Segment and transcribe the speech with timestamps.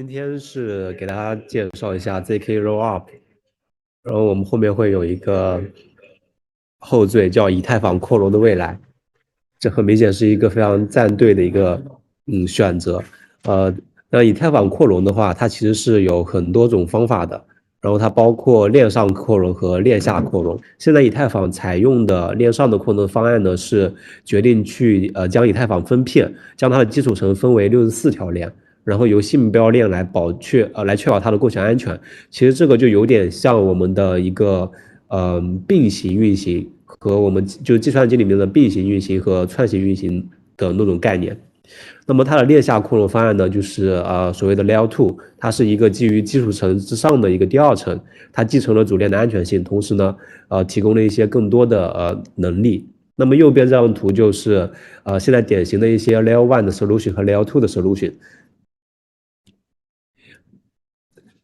[0.00, 3.02] 今天是给大家介绍一下 ZK Rollup，
[4.02, 5.62] 然后我们后面会有一个
[6.78, 8.80] 后缀叫以太坊扩容的未来，
[9.58, 11.82] 这很明显是一个非常站队的一个
[12.28, 13.04] 嗯选择。
[13.42, 13.76] 呃，
[14.08, 17.44] 那以太坊扩容的话，它其实是有很多种方法的，
[17.82, 20.58] 然后它包括链上扩容和链下扩容。
[20.78, 28.50] 现在以太坊采用的链上的扩容方案呢，是决定去呃将以太坊分片，将它的基础层分为六十四条链。
[28.90, 31.96] 然后由信标链来保确呃来确保它的共享安全，
[32.28, 34.68] 其实这个就有点像我们的一个
[35.06, 41.40] 呃并行运行和我们就计算机里面的并行运行和串行运行的那种概念。
[42.04, 47.96] 那么它的链下扩容方案呢，就是呃所谓的 Layer Two，它是一个基于基础层之上的一个第二层，
[48.32, 50.16] 它继承了主链的安全性，同时呢
[50.48, 52.88] 呃提供了一些更多的呃能力。
[53.14, 54.68] 那么右边这张图就是
[55.04, 58.14] 呃现在典型的一些 Layer One 的 solution 和 Layer Two 的 solution。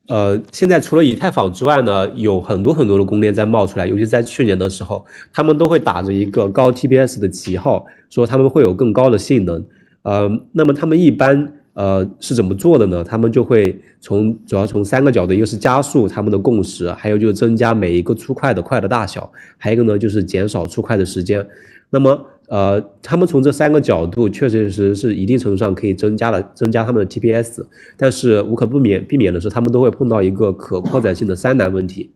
[0.08, 9.64] 呃，现在除了以太坊之外呢，有很多很多的公链在冒出来，尤其在去年的时候，他们都会打着一个高 TPS 的旗号，说他们会有更高的性能。
[10.02, 13.02] 呃，那么他们一般呃是怎么做的呢？
[13.02, 21.44] 他们就会从主要从三个角度，一个是加速他们的共识，还有就是增加每一个出块的块的大小，还有一个呢就是减少出块的时间。
[21.90, 27.64] 那么呃，他们从这三个角度确确实实是一定程度上可以增加了增加他们的 TPS，
[27.96, 32.12] 但是无可不免避免的是，他们都会碰到一个可扩展性的三难问题。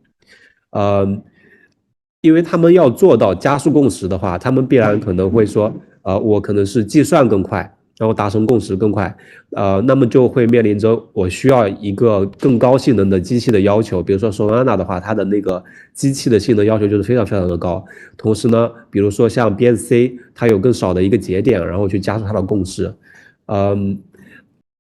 [0.71, 1.21] 呃，
[2.21, 5.73] 因为他们要做到加速共识的话，他们必然可能会说，
[6.03, 7.77] 呃，我可能是计算更快。
[8.01, 9.15] 然后达成共识更快，
[9.51, 14.03] 呃，那么就会面临着我需要一个更高性能的机器的要求。
[14.03, 15.63] 比如说 Solana 的话，它的那个
[15.93, 17.85] 机器的性能要求就是非常非常的高。
[18.17, 22.91] 同时呢，比如说像 BSC，它有更少的一个节点，然后去加速它的共识。
[23.49, 23.99] 嗯，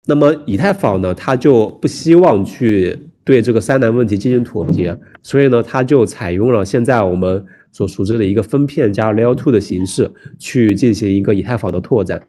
[0.06, 12.22] 那么以太坊呢，它就不希望去对这个三难问题进行妥协，所以呢，它就采用了现在我们所熟知的一个分片加 Layer Two 的形式去进行一个以太坊的拓展。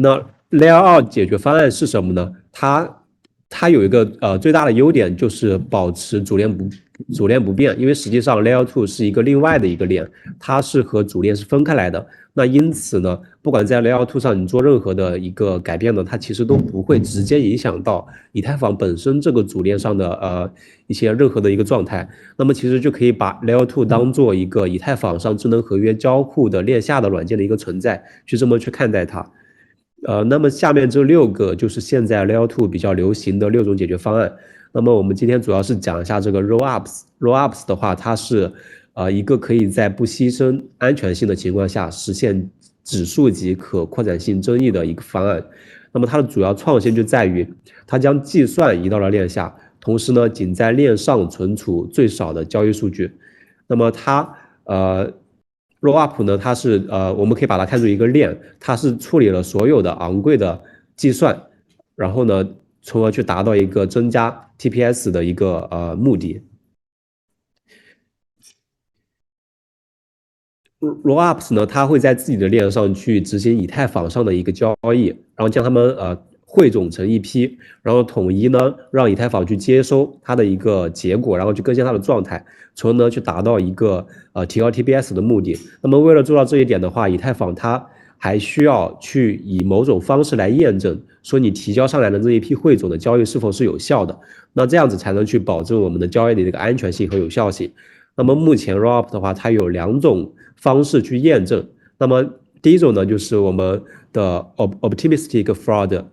[0.00, 0.18] 那
[0.50, 2.32] Layer 二解决方案是什么呢？
[2.50, 3.02] 它
[3.48, 6.68] 它有一个呃最大的优点就是保持主链不
[7.12, 10.08] 主链不变，因为实际上 Layer two 是一个另外的一个链，
[10.38, 12.06] 它是和主链是分开来的。
[12.32, 20.50] 那因此呢，不管在 Layer two 上你做任何的一个改变呢，它其实都不会直接影响到以太坊本身这个主链上的呃
[20.86, 22.08] 一些任何的一个状态。
[22.36, 29.28] 那么其实就可以把 Layer two 当做一个以太坊上智能合约交互的链下的软件的一个存在，去这么去看待它。
[30.06, 34.32] 呃，那么下面这六个就是现在 Layer Two 比较流行的六种解决方案。
[34.72, 37.02] 那么我们今天主要是讲一下这个 Rollups。
[37.18, 38.50] Rollups 的话，它是
[38.94, 42.48] 呃一个可以在不牺牲安全性的情况下实现
[42.82, 45.44] 指数级可扩展性争议的一个方案。
[45.92, 47.46] 那么它的主要创新就在于，
[47.86, 53.12] 它将计算移到了链下，同时呢，仅在链上存储最少的交易数据。
[53.66, 54.34] 那么它
[54.64, 55.12] 呃。
[55.80, 60.62] Rollup 呢，它是呃，我们可以把它看作一个链，它是处理了所有的昂贵的
[60.94, 61.48] 计算，
[61.96, 62.46] 然后呢，
[62.82, 66.42] 从而去达到一个增加 TPS 的一个呃目的。
[70.80, 76.29] Rollups 呢，它会在自己的链上去执行以太坊上的一个交易，然后将它们呃。
[76.52, 82.44] 汇总成一批，然后统一呢，让以太坊去接收它的一个结果，然后去更新它的状态，
[82.74, 85.56] 从而呢去达到一个呃提高 TPS 的目的。
[85.80, 87.86] 那么为了做到这一点的话，以太坊它
[88.18, 94.18] 还需要去以某种方式来验证，说你提交上来的这一批汇总的交易是否是有效的。
[94.52, 97.70] 那这样子才能去保证我们的交易的这个安全性和有效性。
[98.16, 101.64] 那么目前 Rop 的话，它有两种方式去验证。
[101.96, 102.28] 那么
[102.60, 103.80] 第一种呢，就是我们
[104.12, 106.06] 的 Optimistic Fraud。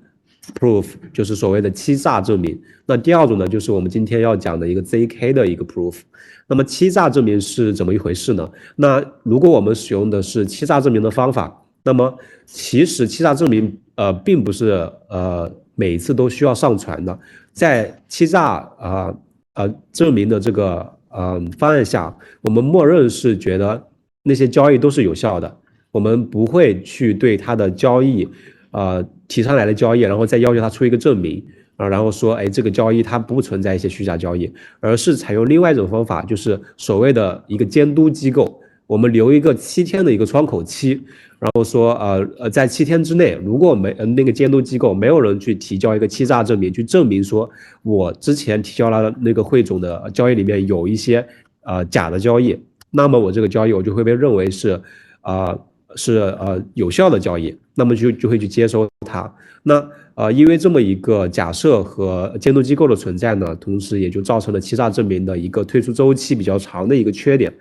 [0.59, 2.59] Proof 就是所谓的欺诈证明。
[2.85, 5.99] 那第二种呢，就是我们今天要讲的一个 ZK 的一个 Proof。
[6.47, 8.49] 那么欺诈证明是怎么一回事呢？
[8.75, 17.19] 那如果我们使用的是欺诈证明的方法，那么其实欺诈证明呃并不是呃每一次都需要上传的。
[17.51, 18.43] 在欺诈
[18.79, 19.13] 啊
[19.55, 23.87] 呃证明的这个呃方案下，我们默认是觉得
[24.23, 25.57] 那些交易都是有效的，
[25.91, 28.27] 我们不会去对它的交易。
[28.71, 31.43] 呃，提上来的交易，然后再要求他出一个证明
[31.75, 41.01] 啊，然后说，哎，这个交易它不存在一些虚假交易，而是采用另外一种方法，就是所谓的一个监督机构，我们留一个七天的一个窗口期，
[41.39, 47.47] 然后说，呃呃，在七天之内，如果没那个监督机构没有人去提交一个欺诈证明，去证明说
[47.83, 51.23] 我之前提交了那个汇总的交易里面有一些
[51.63, 52.57] 呃假的交易，
[52.89, 54.81] 那么我这个交易我就会被认为是
[55.21, 55.57] 啊。
[55.97, 59.29] 是呃有效的交易，那么就就会去接收它。
[59.63, 59.85] 那
[60.15, 67.53] 呃，因为这么一个假设和监督机构的存在呢，同时也就造成了欺诈证明的一个退出周期比较长的一个缺点。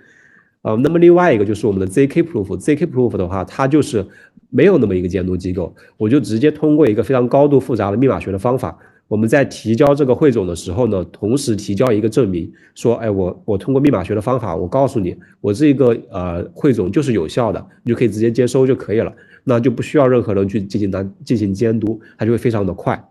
[0.61, 4.05] 呃，那么另外一个就是我们的 ZK Proof，ZK Proof 的话，它就是
[4.49, 19.13] 没有那么一个监督机构，我就直接通过一个非常高度复杂的密码学的方法，我们在提交这个汇总的时候呢，同时提交一个证明，说，哎，我我通过密码学的方法，我告诉你，我这个呃汇总就是有效的，你就可以直接接收就可以了。
[19.45, 23.01] 那就不需要任何人去进行单进行监督，它就会非常的快。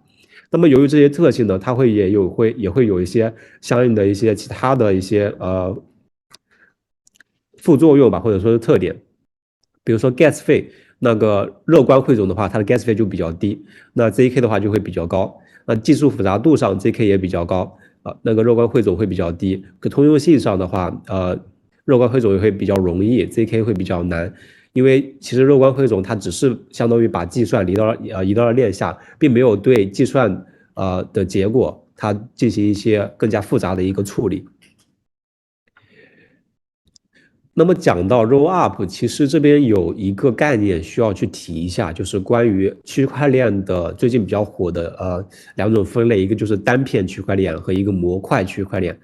[0.51, 3.33] 那么由于这些特性呢，它会也有会也会有一些
[3.63, 5.75] 相应的一些其他的一些呃
[7.57, 9.01] 副作用吧，或者说是特点。
[9.83, 13.57] 比如说 gas 费，那个乐观汇总的话，它的 gas 费就比较低；
[13.95, 15.35] 那 zk 的话就会比较高。
[15.67, 19.63] 那技术复杂度上，zk 也比较高啊，那个弱冠汇总会比较低。
[19.81, 21.39] 可通用性上的话，呃，
[21.85, 24.33] 弱冠汇总也会比较容易，zk 会比较难。
[24.73, 34.47] 因为其实肉关汇总它只是相当于把计算移到了呃移到了链下，并没有对计算呃的结果它进行一些更加复杂的一个处理。
[37.59, 48.95] 那么讲到 roll up，其实这边有一个概念需要去提一下，就是关于区块链的最近比较火的呃两种分类，一个就是单片区块链和一个模块区块链。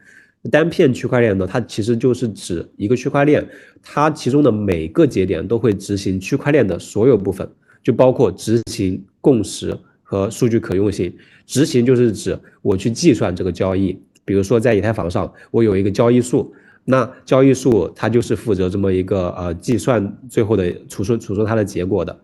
[0.50, 3.42] 单片区块链呢，它其实就是指一个区块链，
[3.82, 7.48] 它其中的每个节点都会执行区块链的所有部分，
[7.82, 11.10] 就包括执行共识和数据可用性。
[11.46, 16.52] 执行就是指我去计算这个交易，比如说在以太坊上，我有一个交易数，
[16.84, 22.20] 那交易数它就是负责这么一个呃计算最后的储存储存它的结果的。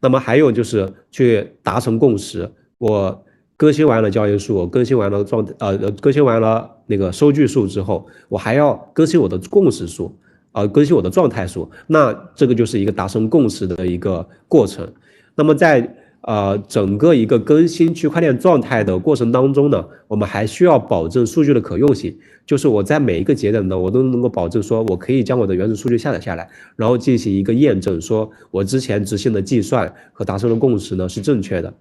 [0.00, 3.24] 那么还有就是去达成共识，我。
[3.58, 10.16] 更新完了交易数，更新完了状呃更新完了那个收据数之后，我还要更新我的共识数，
[10.52, 14.88] 呃，更新我的状态数，那这个就是一个达成共识的一个过程。
[15.34, 15.92] 那么在
[16.28, 22.14] 呃整个一个更新区块链状态的过程当中呢，我们还需要保证数据的可用性，
[22.44, 26.46] 就是我在每一个节点呢，我都能够保证说我可以将我的原始数据下载下来，
[26.76, 31.72] 然后进行一个验证，说我之前执行的计算和达成的共识呢是正确的。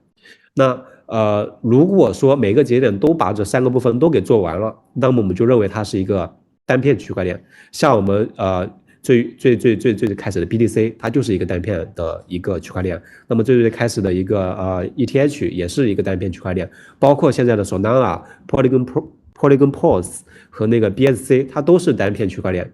[0.56, 7.44] 那呃，如果说每个节点都把这三个部分都给做完了，那么我们就认为它是一个单片区块链。
[7.74, 8.70] 像我们呃
[9.08, 13.02] 最最最最最开始的 BTC，它就是一个单片的一个区块链。
[13.26, 16.70] 那么最最开始的一个呃 ETH 也是一个单片区块链，
[17.00, 18.86] 包括现在的 Solana、Polygon
[19.34, 20.20] Polygon Pos
[20.50, 22.70] 和那个 BSC，它都是单片区块链。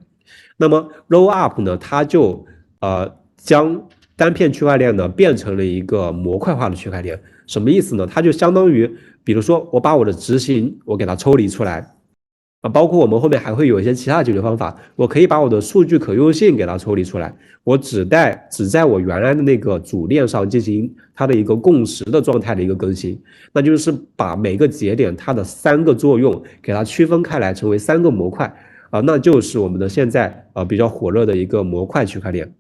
[0.58, 2.44] 那么 Roll Up 呢，它就
[2.80, 7.22] 呃将单片区块链呢变成了一个模块化的区块链。
[7.46, 8.08] 什么意思呢？
[8.08, 8.90] 它就相当于，
[9.24, 11.94] 比如说我把我的执行我给它抽离出来，
[12.64, 23.22] 啊，包括我们后面还会有一些其他解决方法，我可以把我的数据可用性给它抽离出来，我只在只在我原来的那个主链上进行它的一个共识的状态的一个更新，
[23.52, 28.46] 那就是把每个节点它的三个作用给它区分开来，成为三个模块，
[28.92, 32.56] 啊，那就是我们的现在呃比较火热的一个模块区块链，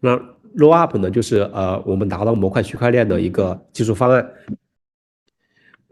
[0.00, 0.20] 那。
[0.56, 4.26] Roll up 呢，就是呃，我们达到模块区块链的一个技术方案。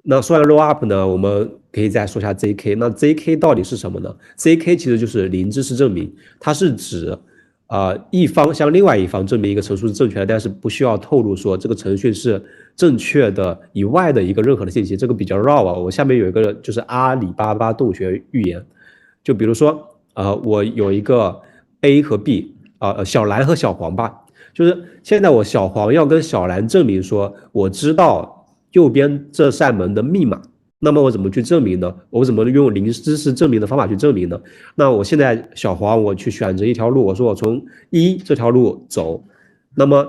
[0.02, 2.76] 那说完 Roll up 呢，我们可以再说下 ZK。
[2.78, 7.18] 那 ZK 到底是什么呢？ZK 其实就是零知识证明，它是指
[7.66, 12.40] 啊一方向另外一方证明一个陈述是正确的，但是不需要透露说这个程序是
[12.76, 14.96] 正确的以外的一个任何的信息。
[14.96, 15.72] 这个比较绕啊。
[15.74, 18.64] 我下面有一个就是阿里巴巴洞穴预言，
[19.24, 21.40] 就比如说呃，我有一个
[21.80, 24.20] A 和 B 啊，小蓝和小黄吧。
[24.52, 30.40] 就是现在，我小黄要跟小蓝证明说，我知道右边这扇门的密码。
[30.78, 31.94] 那么我怎么去证明呢？
[32.10, 34.40] 我怎么用零知识证明的方法去证明呢？
[34.74, 39.22] 那我现在小黄，我去选择一条路，我说我从一这条路走。
[39.74, 40.06] 那么，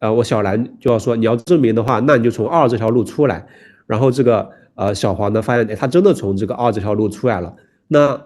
[0.00, 3.46] 呃，我小蓝就要说，你要证明的话，那你就从二这条路出来。
[3.86, 7.54] 然后这个呃小黄呢，发现哎，他真的从这个二这条路出来了。
[7.86, 8.20] 那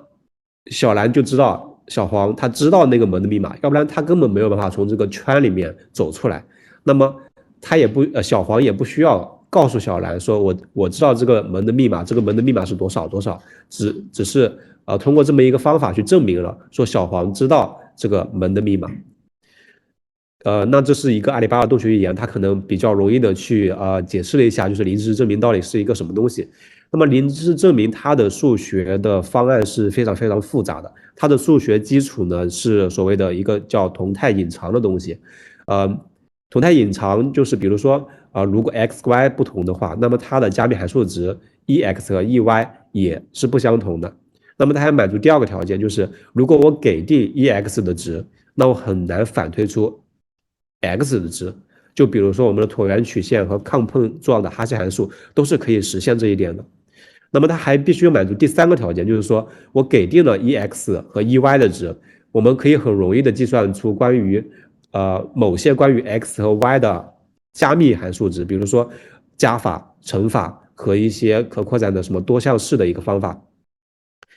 [0.67, 1.69] 小蓝就知道。
[1.89, 6.43] 小黄他知道那个门的密码，要不然他根本没有办法从这个圈里面走出来。
[6.85, 7.13] 那么
[7.61, 14.51] 他也不呃，小黄也不需要告诉小兰说，我我知道这个门的密码，这个门的密码是多少多少，只只是
[14.87, 18.91] 呃通过这么一个方法去证明了，说小黄知道这个门的密码。
[20.47, 26.49] 呃，那这是一个阿里巴巴洞穴预言，它可能比较容易的去呃解释了一下，就是零知识证明到底是一个什么东西。
[26.91, 35.19] 那么零知识证明它的数学的方案是非常非常复杂的，它的数学基础呢是所谓的一个叫同态隐藏的东西，
[35.67, 35.87] 呃，
[36.49, 44.13] 同态隐藏就是比如说啊，如果 x y 不同的话，那么它的加密函数值 e x 和 e y 也是不相同的。
[44.57, 48.25] 那么它还满足第二个条件，就是如果我给定 e x 的值，
[48.55, 50.01] 那我很难反推出
[50.81, 51.55] x 的值。
[51.95, 56.65] 就比如说我们的椭圆曲线和抗碰撞的哈希函数都是可以实现这一点的。
[57.31, 61.95] 那么它还必须满足第三个条件，就是说我给定了 e_x 和 e_y 的值，
[62.31, 64.43] 我们可以很容易的计算出关于
[64.93, 67.13] 呃某些关于 x 和 y 的
[67.53, 68.89] 加密函数值，比如说
[69.37, 73.41] 加法、乘法和一些可扩展的什么多项式的一个方法。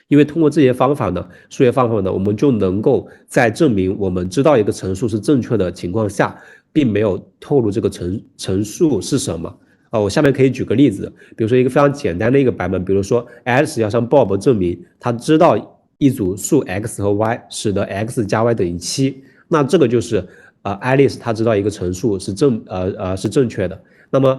[0.07, 6.39] 因为通过这些方法呢，数学方法呢，我们就能够在证明我们知道一个乘数是正确的情况下，
[6.71, 9.49] 并没有透露这个乘乘数是什么
[9.89, 9.99] 啊。
[9.99, 20.23] 我下面可以举个例子，比如说一个非常简单的一个版本，比如说 Alice 要向 Bob 证明他知道一组数 x 和 y 使得 x 加 y 等于七，那这个就是
[20.65, 23.81] 呃 Alice 她知道一个乘数是正呃呃是正确的。
[24.09, 24.37] 那么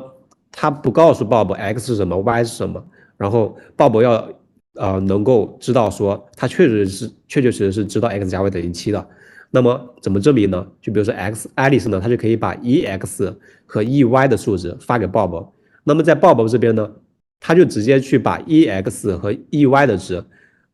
[0.52, 2.84] 她不告诉 Bob x 是什么，y 是什么，
[3.16, 4.28] 然后 Bob 要。
[4.78, 9.08] 呃，能够知道说他确实是确确实实是知道 x 加 y 等于七的，
[9.50, 10.66] 那么怎么证明呢？
[10.82, 15.48] 就比如说 x Alice 呢，她就可以把 e_x 和 e_y 的数值发给 Bob，
[15.82, 16.90] 那么在 Bob 这边呢，
[17.40, 20.22] 他就直接去把 e_x 和 e_y 的值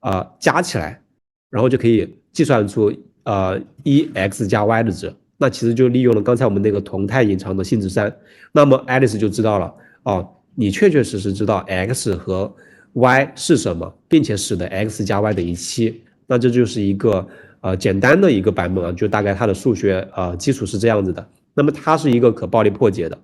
[0.00, 1.00] 啊加起来，
[1.48, 2.92] 然后就可以计算出
[3.22, 8.14] 呃 e_x 加 y 的值，那其实就利用了刚才我们那个同态隐藏的性质三，
[8.52, 12.54] 那么 Alice 就知道了哦，你确确实实知道 x 和
[12.92, 17.26] y 是什么，并且使得 x 加 y 等于七，那这就是一个
[17.60, 21.26] 呃简单的一个版本啊，就大概它的数学呃基础是这样子的。
[21.54, 23.18] 那么它是一个可暴力破解的。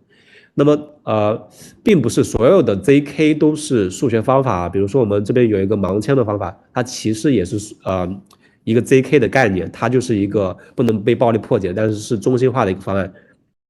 [0.54, 1.48] 那么呃，
[1.84, 8.20] 并不是所有的 zk 都是数学方法，啊比如说我们这边有一个盲签的方法，它其实也是呃
[8.68, 13.10] 一个 zk 的概念，它就是一个不能被暴力破解，但是是中心化的一个方案。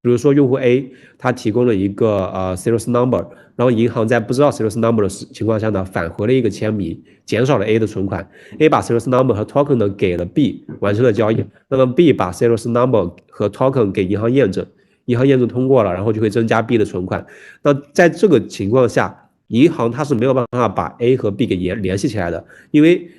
[0.02, 3.24] 比如说，用户 A 他提供了一个呃 serious number，
[3.54, 8.28] 然后银行在不知道 serious number 的情况下呢，返回了一个签名，减少了 A 的存款。
[8.58, 11.44] A 把 serious number 和 token 呢给了 B，完成了交易。
[11.68, 14.66] 那么 B 把 serious number 和 token 给银行验证，
[15.04, 17.24] 银行验证通过了，然后就会增加 B 的存款。
[17.62, 23.10] 那在这个情况下，银行它是没有办法把 A 和 B 给联联系起来的，因为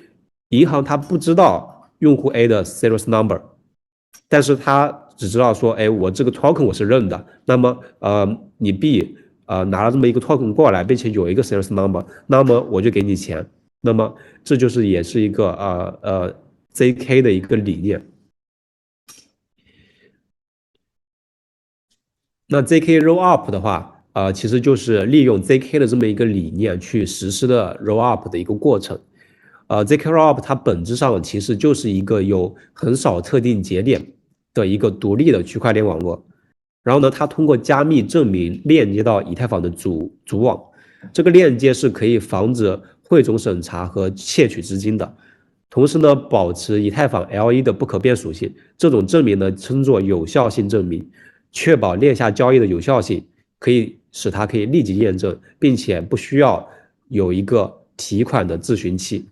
[0.50, 3.40] 银行它不知道用户 A 的 serious number，
[4.28, 5.06] 但是它。
[5.20, 8.26] 只知道说，哎，我这个 token 我是认的，那么，呃，
[8.56, 13.46] 你 B，呃，拿了这么一个 token 过来，并且有一个 serious number，那么我就给你钱，
[13.82, 16.34] 那么这就是也是一个呃呃
[16.72, 18.10] zk 的一个理念。
[22.48, 28.98] 那 zk roll up 的话，呃，其实就是利用 zk 的这么一个理念去实施的 roll up 的一个过程。
[29.70, 34.04] 呃，ZK-RoP 它本质上其实就是一个有很少特定节点。
[34.52, 36.20] 的一个独立的区块链网络，
[36.82, 40.60] 然后呢，它通过加密证明链接到以太坊的主主网，
[41.12, 45.16] 这个链接是可以防止汇总审查和窃取资金的，
[45.70, 48.52] 同时呢，保持以太坊 L1 的不可变属性。
[48.76, 51.08] 这种证明呢，称作有效性证明，
[51.52, 53.24] 确保链下交易的有效性，
[53.60, 56.68] 可以使它可以立即验证，并且不需要
[57.06, 59.26] 有一个提款的自寻器。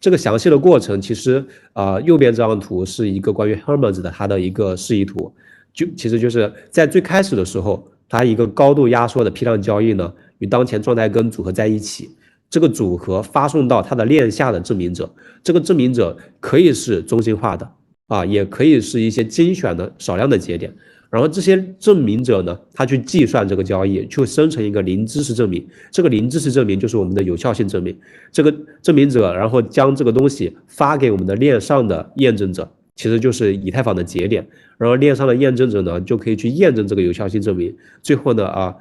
[0.00, 5.32] 这个详细的过程，其实啊，右边这张图是一个关于 Hermes 的它的一个示意图，
[5.72, 12.10] 就其实就是在最开始的时候，它一个高度压缩的批量交易呢，与当前状态根组合在一起，
[12.48, 15.12] 这个组合发送到它的链下的证明者，
[15.42, 17.68] 这个证明者可以是中心化的
[18.06, 20.72] 啊，也可以是一些精选的少量的节点。
[21.10, 25.66] 然后这些证明者呢，他去计算这个交易，去生成一个零知识证明。
[25.90, 27.98] 这个零知识证明就是我们的有效性证明。
[28.30, 34.46] 这个证明者，然后将这个东西发给我们的链上的验证者，其实就是以太坊的节点。
[34.76, 37.74] 然后链上的验证者呢，就可以去验证这个有效性证明。
[38.02, 38.74] 最后呢，啊，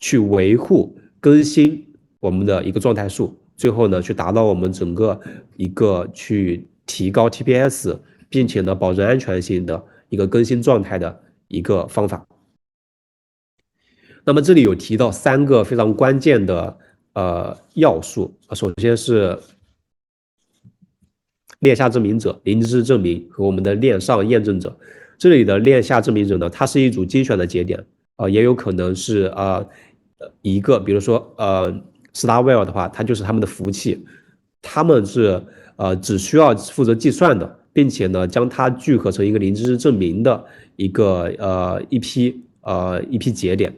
[0.00, 1.86] 去维护更新
[2.18, 3.38] 我们的一个状态数。
[3.56, 5.20] 最后呢，去达到我们整个
[5.56, 7.96] 一个去提高 TPS，
[8.28, 11.20] 并且呢，保证安全性的一个更新状态的。
[11.54, 12.26] 一个方法。
[14.26, 16.78] 那么这里有提到三个非常关键的
[17.12, 19.38] 呃要素，首先是
[21.60, 24.76] 链下证明者、零知证明和我们的链上验证者。
[25.18, 29.64] 这里的链下证明者呢，它是一组精选的节点啊，也有可能是啊
[30.42, 31.72] 一个，比如说呃
[32.14, 34.04] Starwell 的话，它就是他们的服务器，
[34.60, 35.42] 他们是
[35.76, 40.42] 呃只需要负责计算的，并且呢将它聚合成一个零知识证明的。
[40.76, 43.72] 一个呃一批呃一批节点，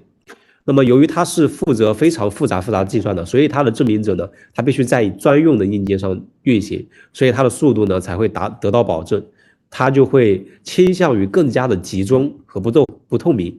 [0.65, 9.23] 那么由于它是负责非常复杂复杂计算的，所以它的证明者呢，它必须在专用的硬件上运行，所以它的速度呢才会达得到保证，
[9.69, 13.55] 它就会倾向于更加的集中和不透不透明。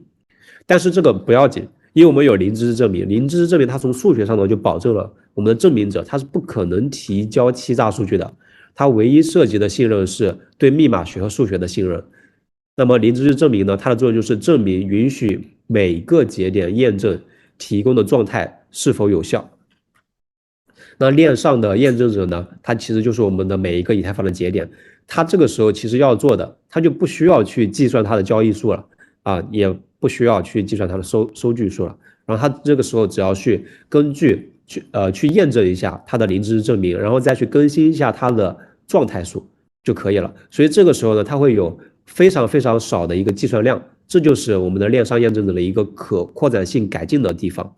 [0.66, 8.34] 但是这个不要紧，因为我们有零知识证明，零知识证明它从数学上呢就保证了我们的证明者他是不可能提交欺诈数据的，
[8.78, 12.04] 它唯一涉及的信任是对密码学和数学的信任。
[12.76, 17.20] 那么零知识证明呢，它的作用就是证明允许每个节点验证
[17.58, 19.50] 提供的状态是否有效。
[20.96, 24.70] 那链上的验证者呢，它其实就是我们的每一个以太坊的节点，
[25.08, 28.86] 它这个时候其实要做的，它就不需要去计算它的交易数了
[29.24, 38.56] 啊，也不需要去计算它的收收据数了，然后它这个时候只要去根据去呃去验证一下它的零知识证明，然后再去更新一下它的
[38.88, 39.48] 状态数
[39.84, 40.34] 就可以了。
[40.50, 47.76] 所以这个时候呢，它会有非常非常少的一个计算量，这就是我们的链上验证的一个可扩展性改进的地方。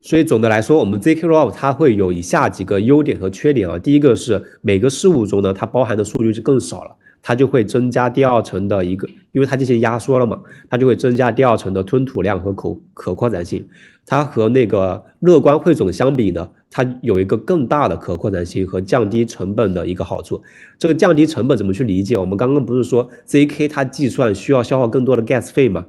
[0.00, 3.78] 所以总的来说，我们 ZK Roll 它会有以下几个优点和缺点啊。
[3.78, 13.66] 第一个是每个事物中呢，它包含的数据就更少了，它就会增加第二层的一个，因为它进行压缩了嘛，它就会增加第二层的吞吐量和可可扩展性。
[14.04, 20.42] 它和那个乐观汇总相比呢，它有一个更大的可扩展性和降低成本的一个好处。
[20.76, 22.16] 这个降低成本怎么去理解？
[22.16, 25.86] 我们刚刚不是说 zk 它计算需要消耗更多的 gas 费吗？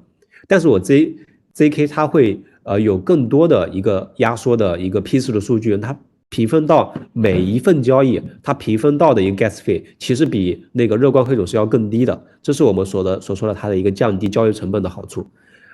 [0.47, 1.15] 但是我 z
[1.55, 2.39] zk 它会。
[2.67, 5.95] 呃，有更多的一个压缩的一个批次的数据，它
[6.29, 12.25] 平分到每一份交易，它平分到的一个 gas 费，其实比那个热观汇总是要更低的。
[12.41, 15.27] 这是我们说的所说的它的一个降低交易成本的好处。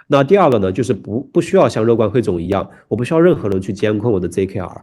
[0.07, 4.81] 那第二个呢，就是不不需要像热观汇总一样，我不需要任何人去监控我的 zkr。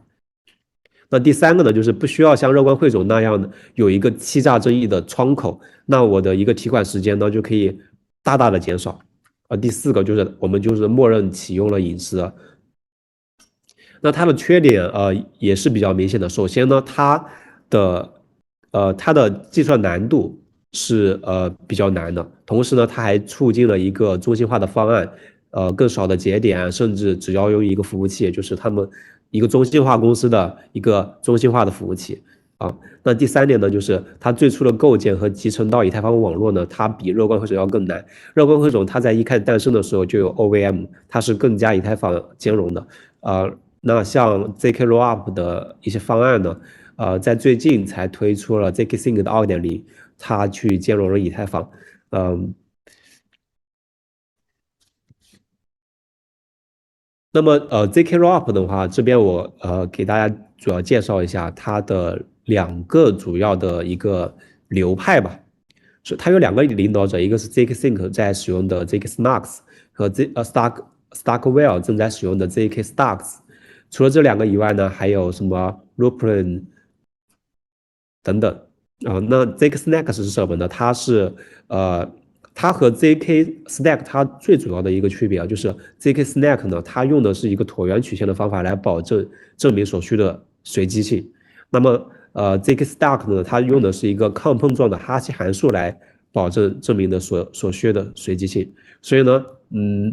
[1.10, 7.78] 那第三个呢，就是不需要像热观汇总那样的有一个欺诈争议的窗口，那我的一个提款时间呢就可以
[8.22, 9.00] 大大的减少。
[9.48, 12.30] 啊，第四个就是我们就是默认启用了隐私，
[14.02, 16.28] 那它的缺点呃也是比较明显的。
[16.28, 17.24] 首先呢，它
[17.70, 18.12] 的
[18.72, 20.38] 呃它的计算难度
[20.74, 25.10] 是呃比较难的，同时呢，它还促进了一个中心化的方案，
[25.52, 28.86] 呃更少的节点，甚至只要用一个服务器，就是他们
[29.30, 32.22] 一个中心化公司的一个中心化的服务器。
[32.58, 38.04] 啊，那第三点呢，就是它最初的构建和集成到以太坊网络呢，它比热观汇总要更难。
[38.34, 42.84] 热观汇总它在一开始诞生的时候就有 OVM，它是更加以太坊兼容的。
[43.20, 43.48] 啊，
[43.80, 46.58] 那像 zk rollup 的一些方案呢，
[46.96, 49.84] 呃，在最近才推出了 zk sync 的二点零，
[50.18, 51.70] 它去兼容了以太坊。
[52.10, 52.52] 嗯，
[57.38, 62.20] 那么呃，zk rollup 的话，这边我呃给大家主要介绍一下它的。
[62.48, 64.34] 两个主要的一个
[64.68, 65.38] 流派吧，
[66.02, 69.58] 是它有两个领导者，一个是 zk sync 在使用的 zk snarks
[69.92, 73.40] 和 z 呃 stark starkwell 正在使用的 zk starks。
[73.90, 76.62] 除了这两个以外呢，还有什么 ruplin
[78.22, 78.50] 等等
[79.04, 79.20] 啊？
[79.28, 80.66] 那 zk Snacks 是什么呢？
[80.66, 81.34] 它是
[81.66, 82.10] 呃，
[82.60, 89.24] 它和 zk stack 它最主要的一个区别啊，就是 zk stack 呢，它用的是一个椭圆曲线的方法来保证
[89.56, 91.24] 证明所需的随机性。
[91.70, 95.96] 那么呃，zk stack 呢，它用的是一个抗碰撞的哈希函数来
[96.32, 98.68] 保证证明的所所需的随机性。
[99.02, 100.12] 所以呢，嗯，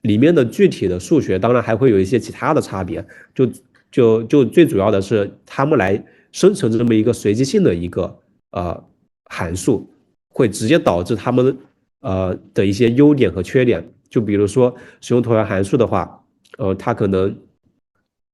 [0.00, 3.04] 里面的具体的数学当然还会有一些其他的差别。
[3.34, 3.46] 就
[3.92, 8.18] 就就最主要的是，他们来生成这么一个随机性的一个
[8.52, 8.82] 呃
[9.26, 9.90] 函数，
[10.30, 11.54] 会直接导致他们
[12.00, 13.92] 呃的一些优点和缺点。
[14.08, 16.24] 就比如说使用椭圆函数的话，
[16.58, 17.38] 呃，它可能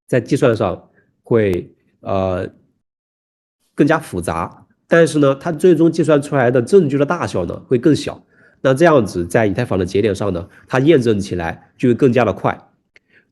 [0.06, 0.90] 在计算上
[1.22, 2.48] 会呃。
[3.74, 8.22] 更加复杂，但是呢，它最终计算出来的证据的大小呢会更小。
[8.60, 12.68] 那这样子在以太坊的节点上呢，它验证起来就会更加的快。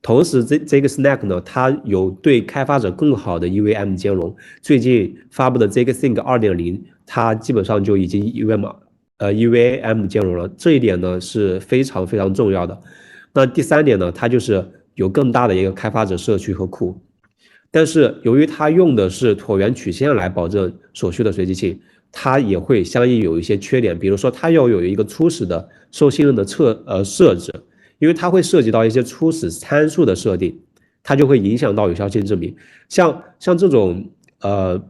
[0.00, 4.34] 同时，这这个 Snack 呢，它有对开发者更好的 EVM 兼容。
[4.62, 8.64] 最近发布的这个 Think 2.0，它基本上就已经 EVM
[9.20, 10.48] 呃 EVM 兼容了。
[10.56, 12.80] 这一点呢是非常非常重要的。
[13.32, 17.00] 那第三点呢，它就是有更大的一个开发者社区和库。
[17.70, 21.78] 但是由于它用的是椭圆曲线来保证所需的随机性，
[22.10, 23.96] 它也会相应有一些缺点。
[23.96, 27.54] 比如说，它要有一个初始的受信任的测呃设置，
[28.00, 30.58] 因为它会涉及到一些初始参数的设定，
[31.04, 32.56] 它就会影响到有效性证明。
[32.88, 34.82] 像像这种呃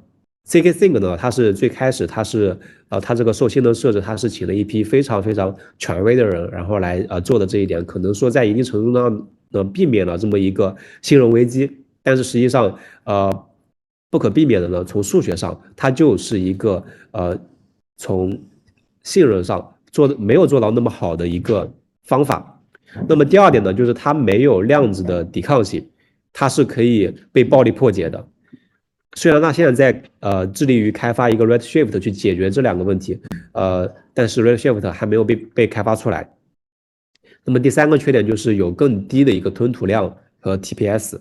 [0.49, 11.71] CK Think 呢，它是最开始它是呃它这个受信任设置，它是请了一批非常非常权威的人，然后来呃做的这一点，可能说在一定程度上呢避免了这么一个信任危机。
[12.03, 13.47] 但是实际上，呃，
[14.11, 17.39] 不可避免的呢，从数学上，它就是一个呃，
[17.99, 18.43] 从
[19.03, 21.71] 信任上做的没有做到那么好的一个
[22.05, 22.61] 方法。
[23.07, 25.87] 那么第二点呢，就是它没有量子的抵抗性，
[26.33, 28.27] 它是可以被暴力破解的。
[29.17, 33.21] 虽然它现在在呃致力于开发一个 Redshift 去解决这两个问题，
[33.53, 36.31] 呃，但是 Redshift 还没有被被开发出来。
[37.45, 41.19] 那么第三个缺点就是有更低的一个吞吐量和 TPS。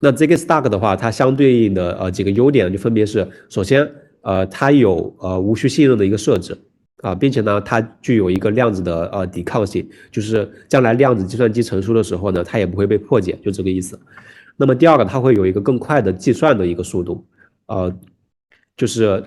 [0.00, 6.56] 那 zk stack 的话，它相对应的呃几个优点就分别是，首先呃它有呃无需信任的一个设置
[6.98, 13.98] 啊，并且呢它具有一个量子的呃抵抗性，就是将来量子计算机成熟的时候呢，它也不会被破解，就这个意思。
[14.56, 17.26] 那么第二个，它会有一个更快的计算的一个速度，
[17.66, 17.92] 呃，
[18.76, 19.24] 就是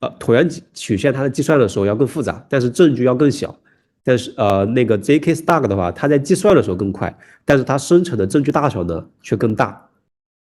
[0.00, 3.58] 呃椭圆曲线它在计算的时候要更复杂，但是证据要更小。
[4.04, 9.86] 但是呃那个 zk stack 的话，它在计算的时候更快，但是它生成的证据大小呢却更大，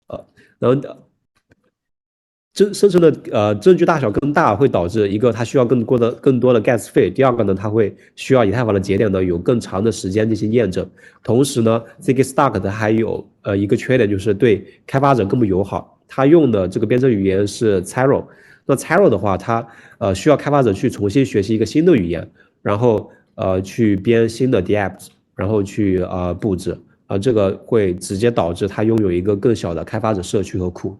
[0.08, 0.26] 呃，
[0.58, 0.78] 然后
[2.52, 10.86] 证生成的呃证据大小更大，会导致一个它需要更多的更多的 gas 费，第二个呢，它会需要以太坊的节点呢有更长的时间进行验证。
[11.22, 15.98] 同时呢，zk stack 它还有呃一个缺点，就是对开发者更不友好。
[16.08, 18.26] 它用的这个编程语言是 Cero，
[18.66, 19.66] 那 Cero 的话，它
[19.98, 22.28] 呃需要开发者去重新学习一个新的语言，
[22.60, 25.06] 然后呃去编新的 DApps，
[25.36, 30.98] 然后去呃布置，啊这个会直接导致它拥有一个更小的开发者社区和库。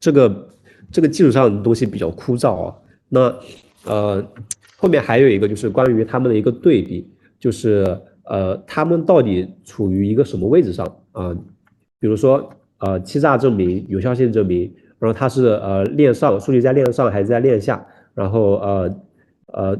[0.00, 0.48] 这个
[0.90, 2.74] 这个技术上的东西比较枯燥啊。
[3.08, 3.34] 那
[3.84, 4.24] 呃，
[4.76, 11.36] 后面还有一个就是关于他们的一个对比，就是呃，他们到底处于一个什么位置上啊？
[11.98, 17.86] 比如说呃，欺诈证明、有效性证明，然后它是呃链上数据在链上还是在链下？
[18.14, 19.00] 然后呃
[19.52, 19.78] 呃，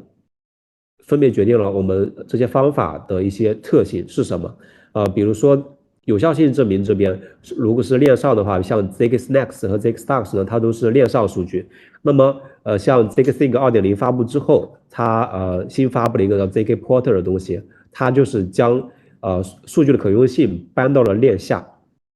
[1.04, 4.56] 分别决定了我们这些方法的一些特性是什么？
[4.92, 5.70] 呃，比如说。
[6.06, 7.18] 有效性证明这边，
[7.56, 11.66] 如果是链上的话，像 zk snacks 和 zk stocks 呢，它都是链上数据。
[12.02, 17.58] 那么，呃，像 zk sync 二点零发布之后，它呃新发布了一个叫 zk porter 的东西，
[17.94, 21.66] 它就是将呃数据的可用性搬到了链下。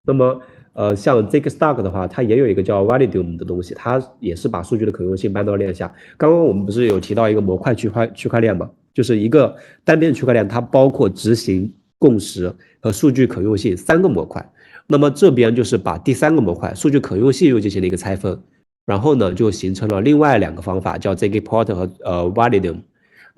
[0.07, 0.39] 那么，
[0.75, 5.91] 呃，像 ZkStack 的话，它也有一个叫 validium 的东西，它也是把数据的可用性搬到链下。
[6.19, 11.73] 刚刚我们不是有提到一个模块区块区块链嘛，就是一个单边区块链，它包括执行。
[12.01, 14.53] 共识和数据可用性三个模块，
[14.87, 18.41] 那么这边就是把第三个模块数据可用性又进行了一个拆分，
[18.87, 22.77] 然后呢就形成了另外两个方法，叫 ZkPort 和呃 validium。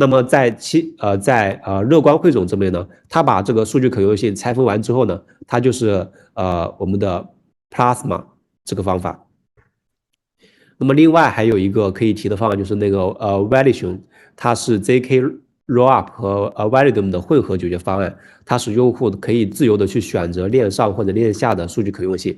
[0.01, 7.29] 那么在其呃在呃乐观汇总这边呢，它把这个数据可用性拆分完之后呢，它就是呃我们的
[7.71, 8.25] plasma
[8.65, 9.27] 这个方法。
[10.79, 14.01] 那么另外还有一个可以提的方案就是那个呃 validium，
[14.35, 15.41] 它是 zk。
[15.71, 22.37] Rollup 和呃 Validium 的混合解决方案，它使用户可以自由的去选择链上或者链下的数据可用性，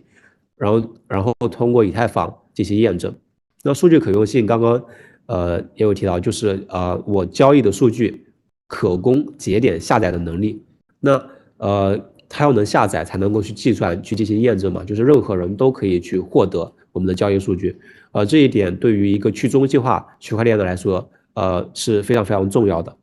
[0.55, 3.15] 然后然后通过以太坊进行验证。
[3.63, 4.85] 那数据可用性刚刚
[5.33, 8.27] 呃也有提到，就是呃我交易的数据
[8.67, 10.63] 可供节点下载的能力。
[11.01, 11.23] 那
[11.57, 17.77] 呃它要能下载才能够去计算去进行验证嘛，就是任何人都可以去获得我们的交易数据。
[18.13, 22.95] 呃这一点对于一个去中心化区块链的来说，呃是非常非常重要的。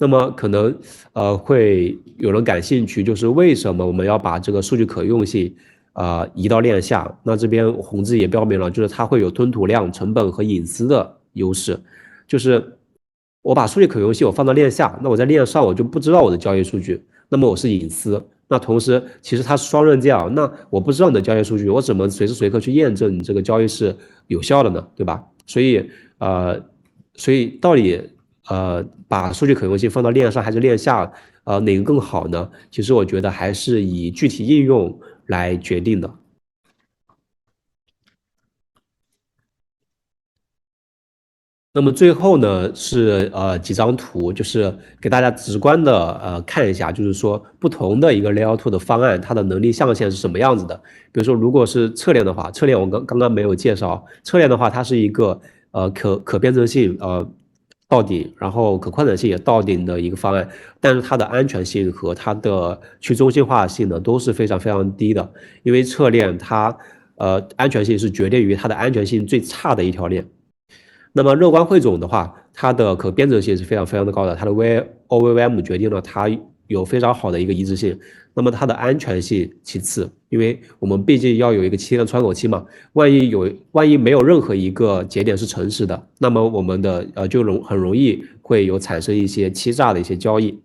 [0.00, 0.76] 那么可能
[1.12, 5.54] 呃会有人感兴趣，就是为什么我们要把这个数据可用性
[5.92, 7.18] 啊移到链下？
[7.24, 11.80] 那这边红字也标明了，就是它会有吞吐量、成本和隐私的优势。
[12.26, 12.78] 就是
[13.40, 18.22] 我把数据可用性我放到链下，那我在链上我就不知道我的交易数据，那么我是隐私。
[18.48, 23.96] 那同时其实它是双刃剑啊，那我不知道你的交易数据，我怎么随时随刻去验证你这个交易是
[24.26, 24.86] 有效的呢？
[24.94, 25.24] 对吧？
[25.46, 26.62] 所以呃，
[27.14, 28.10] 所以到底。
[28.50, 31.12] 呃，把数据可用性放到链上还是链下，
[31.44, 32.50] 呃，哪个更好呢？
[32.70, 36.10] 其实我觉得还是以具体应用来决定的。
[41.72, 50.74] 那么最后呢，是呃几张图，就是给大家直观的呃看一下，就是说不同的一个 Layer Two 的方案，它的能力象限是什么样子的。
[51.12, 57.28] 比如说，如果是侧链的话，侧链我刚刚刚没有介绍，侧链的话，它是一个呃可可编程性呃。
[57.90, 60.46] 到顶，然后可扩展性也到顶的一个方案，
[60.78, 66.76] 但是它的安全性和它的去中心化性呢都是非常非常低的，因为侧链它
[67.16, 70.22] 呃安全性是决定于它的安全性最差的一条链。
[71.12, 76.28] 那么乐观汇总的话，它的可编程性是非常非常的高的，它的 VOVM 决定了它。
[76.68, 77.98] 有非常好的一个一致性，
[78.34, 90.60] 那么它的安全性其次，因为我们毕竟要有一个七天的窗口期嘛，万一有万一没有任何一个节点是诚实的，那么我们的呃就容很容易会有产生一些欺诈的一些交易。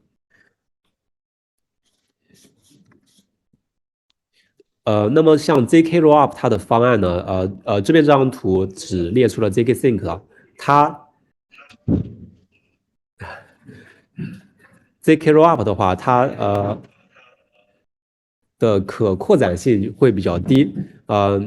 [4.84, 10.22] 呃，那么像 zk rollup 它的方案呢，呃呃这边这张图只列出了 zk sync 啊，
[10.66, 10.98] 它。
[15.04, 16.82] zk rollup 的话，它呃
[18.58, 20.74] 的可扩展性会比较低，
[21.08, 21.46] 呃，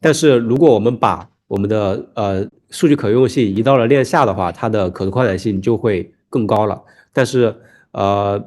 [0.00, 6.82] 但是如果我们把我们的呃数据可用性移到了链下的话，它的可扩展性就会更高了。
[7.12, 7.54] 但是
[7.92, 8.42] 呃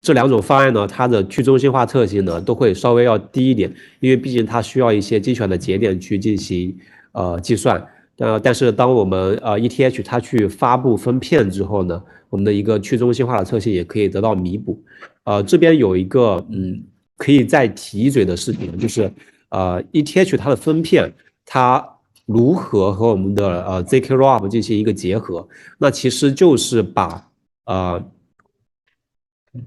[0.00, 6.76] 这两种方案呢，它的去中心化特性呢都会稍微要低一点，因为毕竟它需要一些精选的节点去进行
[7.12, 7.86] 呃计算。
[8.18, 14.82] 呃，但是当我们呃 ETH 它去发布分片之后呢，我们的一个去中心化的特性也可以得到弥补。
[15.24, 16.82] 呃，这边有一个嗯
[17.18, 19.12] 可以再提一嘴的事情，就是
[19.50, 21.12] 呃 ETH 它的分片
[21.44, 21.86] 它
[22.24, 27.28] 如何和我们的呃 zk r o p 进行一个结合，那其实就是把
[27.66, 28.02] 呃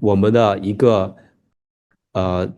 [0.00, 1.14] 我们的一个
[2.14, 2.52] 呃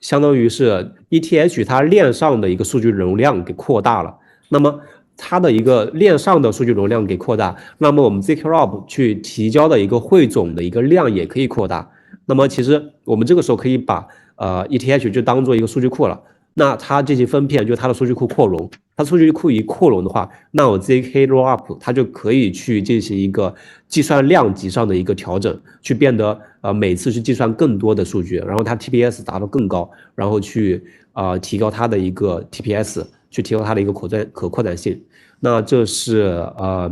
[0.00, 4.18] 相当于是 ETH 它链上的一个数据容量给扩大了，
[4.48, 4.80] 那么。
[5.16, 11.90] 它的一个链上的数据容量给扩大，那么我们 zkRob 去提交的一个汇总的一个量也可以扩大。
[12.26, 16.20] 那么其实我们这个时候可以把呃 ETH 就当做一个数据库了。
[16.58, 18.70] 那它进行分片，就它的数据库扩容。
[18.96, 23.54] 它数据库一扩容的话，那我 zk rollup 它就可以去进行一个
[23.88, 33.04] 计算量级上的一个调整，去变得呃每次去计算更多的数据，然后它 TPS 达到更高，然后去啊提高它的一个 TPS。
[33.30, 35.04] 去提高它的一个可转可扩展性，
[35.40, 36.20] 那这是
[36.56, 36.90] 呃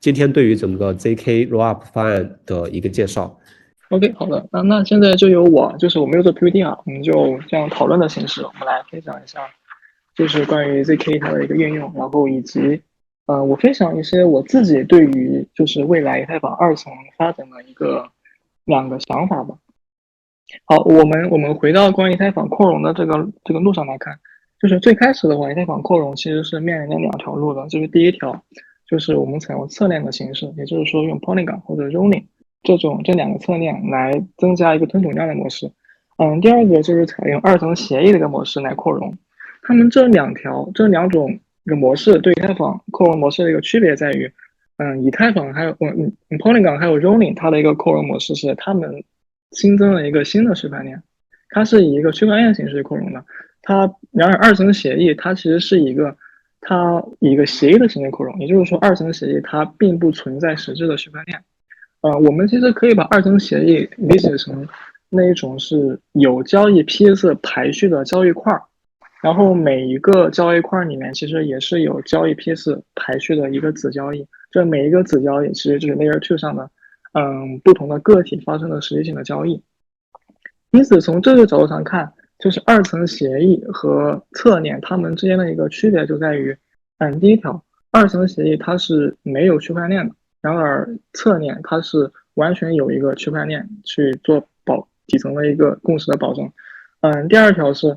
[0.00, 3.38] 今天对于整个 zk rollup 方案的一个介绍。
[3.90, 9.40] OK，好的，那那现在就由我，就是我没有做 PPT 啊，我们就这样讨论的形式，我们来分享一下，
[10.16, 12.80] 就是关于 zk 它的一个应用，然后以及
[13.26, 18.08] 呃我分享一些我自己对于就是未来以太坊二层发展的一个
[18.64, 19.54] 两个想法吧。
[20.64, 24.18] 好，我们我们回到关于以太坊扩容的这个这个路上来看。
[24.64, 27.68] 就是最开始的话，以太坊扩容其实是面临的两条路的。
[27.68, 28.42] 就是第一条，
[28.88, 32.24] 就是我们采用侧链的形式，也就是说用 Polygon 或者 Rolling
[32.62, 35.70] 这种这两个侧链来增加一个吞吐量的模式。
[36.16, 39.14] 嗯，第二个就是采用二层协议的一个模式来扩容。
[39.60, 44.32] 他们这两条这两种一个模式对以太坊扩容模式的一个区别在于，
[44.78, 49.04] 嗯，以太坊还有嗯嗯 Polygon 还有 Rolling 它的一个扩容模式是他们
[49.50, 51.02] 新增了一个新的区块链，
[51.50, 53.22] 它是以一个区块链形式扩容的。
[53.66, 56.14] 它然而二层协议它其实是一个
[56.60, 61.42] 它一个协议的形式扩容，也就是说二层协议它并不存在实质的区块链。
[62.02, 64.68] 呃，我们其实可以把二层协议理解成
[65.08, 68.62] 那一种是有交易批次排序的交易块儿，
[69.22, 76.70] 然后每一个交易块儿里面其实也是有交易批次排序的一个子交易，这每一个子交易其实就是 Layer Two 上的
[77.12, 79.62] 嗯不同的个体发生的实际性的交易。
[80.70, 82.12] 因此从这个角度上看。
[82.44, 86.54] 就是二层协议和侧链它们之间的一个区别就在于，
[86.98, 96.52] 嗯，第一条，二层协议它是没有区块链的，然而侧链它是完全有一个区块链去做保底层的一个共识的保证。
[97.00, 97.96] 嗯，第二条是，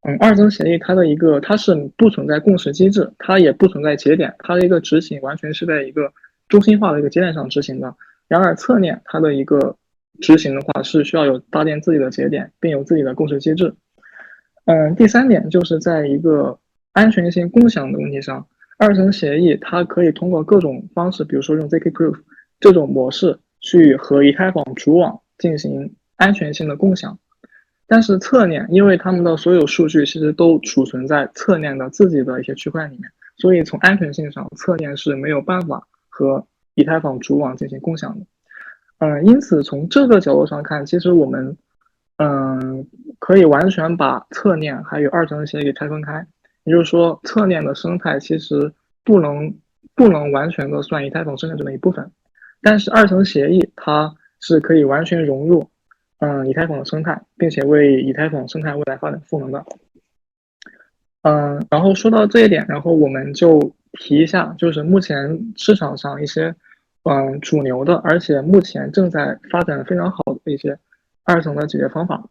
[0.00, 6.10] 嗯，二层协议它的一个它是不存在共识机制，它也不存在节点，它的一个执行完全是在一个
[6.48, 7.94] 中心化的一个节点上执行的。
[8.26, 9.76] 然而侧链它的一个
[10.20, 13.74] 执行的话是需要有搭建自己的节点，并有自己的共识机制。
[14.66, 16.58] 嗯，第三点就是在一个
[16.92, 18.46] 安全性共享的问题上，
[18.78, 22.14] 二层协议它可以通过各种方式，比如说用 zk proof
[22.60, 27.18] 这种模式去和以太坊主网进行安全性的共享。
[27.88, 38.24] 但是侧链，因为他们的所有数据其实都储存在侧链的自己的一些区块里面，所以从安全性上，侧链是没有办法和以太坊主网进行共享的。
[39.04, 41.56] 嗯，因此从这个角度上看，其实我们，
[42.18, 42.86] 嗯，
[43.18, 46.24] 可以完全把侧链还有二层协议拆分开。
[46.62, 49.52] 也就是说，侧链的生态其实不能
[49.96, 52.08] 不能完全的算以太坊生态中的一部分，
[52.62, 55.68] 但是二层协议它是可以完全融入，
[56.20, 59.64] 嗯，以太坊的生态，并且为以太坊生态未来发展赋能的。
[61.22, 66.54] 嗯，然后说到这一点，然后我们就提一下，就是目前市场上一些。
[67.04, 70.78] 嗯，主流的，而且目前正在发展非常好的一些
[71.24, 72.22] 二层的解决方法。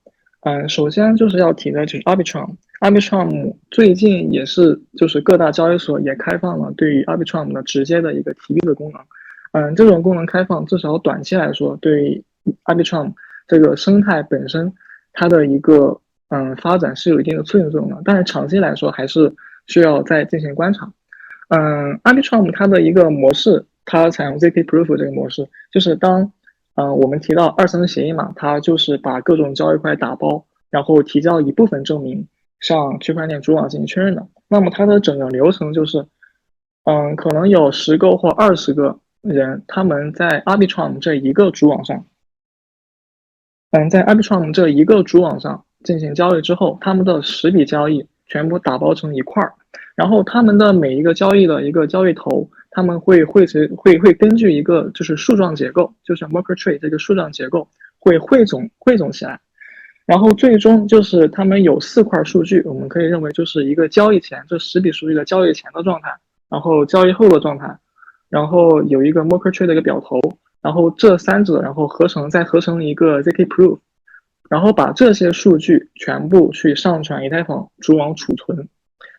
[0.41, 9.01] 嗯，首先就是要提的就是 Arbitrum，Arbitrum 最近也是就是各大交易所也开放了对于 Arbitrum 的直接的一个提币的功能。
[9.51, 12.23] 嗯，这种功能开放至少短期来说，对于
[12.63, 13.13] Arbitrum
[13.49, 14.71] 这个生态本身
[15.11, 19.35] 它的一个嗯发展是有一定的促进作用的，但是长期来说还是
[19.67, 20.89] 需要再进行观察。
[21.49, 23.65] 嗯，Arbitrum 它的一个模式。
[23.83, 26.31] 它采用 zk proof 这个模式，就是当，
[26.75, 32.27] 嗯，我们提到二层协议嘛，它就是把各种交易块打包，然后提交一部分证明
[32.59, 34.27] 向区块链主网进行确认的。
[34.47, 36.05] 那么它的整个流程就是，
[36.85, 42.05] 嗯，可能有十个或二十个人，他们在 Arbitrum 这一个主网上，
[43.71, 49.53] 嗯，在 Arbitrum 这一个主网上进行交易之后，他们的十笔交易全部打包成一块儿，
[49.95, 52.49] 然后他们的每一个交易的一个交易头。
[52.73, 57.67] 他们会汇成会会根据一个就是树状结构，就是 Merkle Tree 这个树状结构，
[57.99, 59.41] 会汇总汇总起来，
[60.05, 66.15] 然后最终就是他们有四块数据，我们可以认为就是一个交易前这十笔数据的交易前的状态，
[66.49, 67.77] 然后交易后的状态，
[68.29, 70.21] 然后有一个 Merkle Tree 的一个表头，
[70.61, 73.79] 然后这三者然后合成再合成一个 zk proof，
[74.49, 78.69] 然后把这些数据全部去上传以太坊主网储存，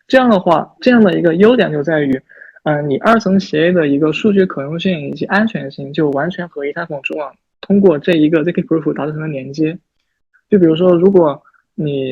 [0.07, 2.19] 这样的话，这样的一个优点就在于。
[2.63, 9.77] 嗯，你二层协议的一个数据可用性以及安全性，就完全和以太坊主网通过这一个 zk proof 达成了连接。
[10.49, 11.43] 就比如说，如果
[11.75, 12.11] 你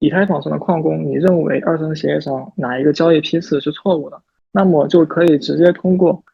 [0.00, 6.24] 以太坊上的矿工，你认为二层协议上哪一个交易批次是错误的，那么就可以直接通过，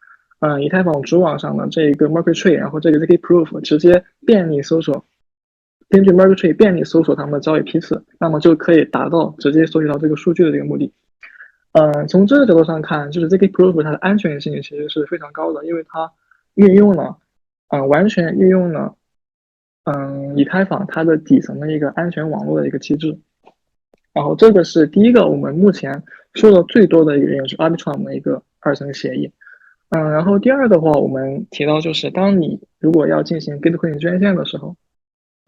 [0.40, 5.04] 嗯，以太坊主网上的这一个 Merkle Tree，然后这个 zk proof 直接便利搜索，
[5.90, 10.92] 根据 Merkle Tree 便利搜索他们的交易批次，那么就可以达到直接收集到这个数据的这个目的。
[11.74, 16.12] 嗯，从这个角度上看，就是 zk proof 它的安全性其实是非常高的，因为它
[16.54, 17.18] 运用了，
[17.68, 18.94] 嗯，完全运用了，
[19.82, 23.18] 嗯，以太坊它的底层的一个安全网络的一个机制。
[24.12, 29.32] 然后这个是第一个我们目前说的最多的一个应用，是 Arbitrum 的一个二层协议。
[29.88, 34.76] 嗯，然后第二的话，我们提到就是当你如果要进行 Gitcoin 捐献的时候，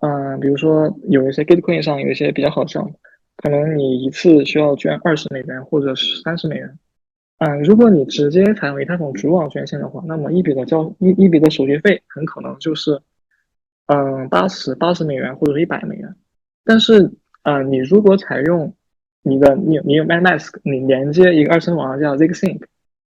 [0.00, 2.98] 嗯，比如说有一些 Gitcoin 上有一些比较好的项目。
[3.36, 6.78] 可能你一次需要捐二十美元或者是三十美元，
[7.38, 13.02] 嗯，如果你直接采用以太坊主网捐献的话，那么一笔的交一一笔的手续费很可能就是，
[13.86, 16.14] 嗯，八十八十美元或者是一百美元。
[16.64, 18.74] 但是，嗯，你如果采用
[19.22, 22.62] 你的你你用 MetaMask，你连接一个二层网络叫 zkSync，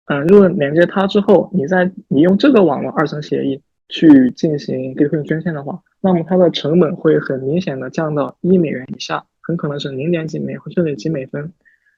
[0.05, 9.25] 嗯，如果连接它之后，你在你用这个网络二层协议去进行 Bitcoin 捐献的话，那么它的成本会很明显的降到一美元以下。
[9.49, 11.51] 很可能是零点几美或甚至几美分，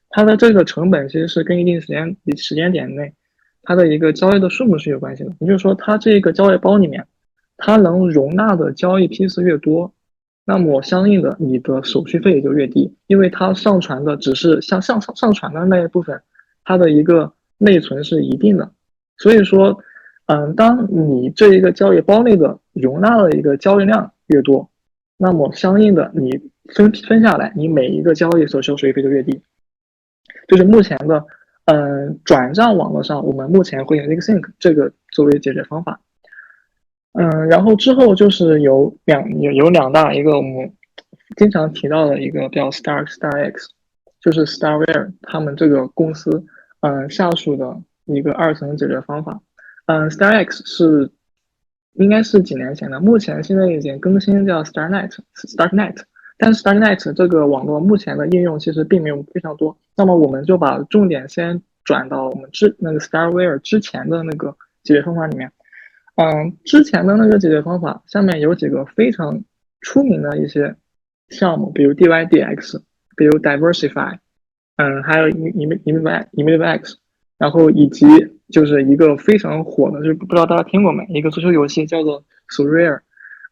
[0.08, 3.12] 它的这个成本其实是跟一定时间时间点内
[3.62, 5.32] 它的一个交易的数目是有关系的。
[5.38, 7.06] 也就是说，它这个交易包里面，
[7.58, 9.92] 它能容纳的交易批次越多，
[10.46, 16.22] 那么相应的你的手续费也就越低，因为它上传的只是像上上上传的那一部分，
[16.64, 18.72] 它的一个内存是一定的。
[19.18, 19.78] 所以说，
[20.24, 24.70] 嗯，当你这一个交易包内的容纳的一个交易量越多，
[25.18, 26.50] 那么相应的你。
[26.74, 29.42] 分分下来，你每一个交易所收手续费就越低。
[30.48, 31.24] 就是目前的，
[31.66, 36.00] 嗯，转账网络上，我们目前会用 zkSync 这个作为解决方法。
[37.12, 40.72] 嗯，然后之后就是有两有有两大，一个我们
[41.36, 43.66] 经常提到的一个叫 Star StarX，
[44.20, 46.44] 就是 Starware 他们这个公司，
[46.80, 49.40] 嗯，下属的一个二层解决方法。
[49.86, 51.10] 嗯，StarX 是
[51.94, 56.04] 应该是几年前的，目前现在已经更新叫 StarNet，StarNet。
[56.44, 65.52] 但是 StarNet 这个网络目前的应用其实并没有非常多，那么我们就把重点先转到我们之那个 Starware 之前的那个解决方法里面。
[66.16, 69.44] 嗯，之前的那个解决方法下面有几个非常
[69.82, 70.74] 出名的一些
[71.28, 72.80] 项目，比如 DYDX，
[73.16, 74.18] 比如 Diversify，
[74.78, 76.94] 嗯，还有 Im Im Im Imx，
[77.38, 78.04] 然后以及
[78.48, 81.04] 就是一个非常火的，就不知道大家听过没？
[81.04, 82.98] 一个足球游戏叫做 Surreal。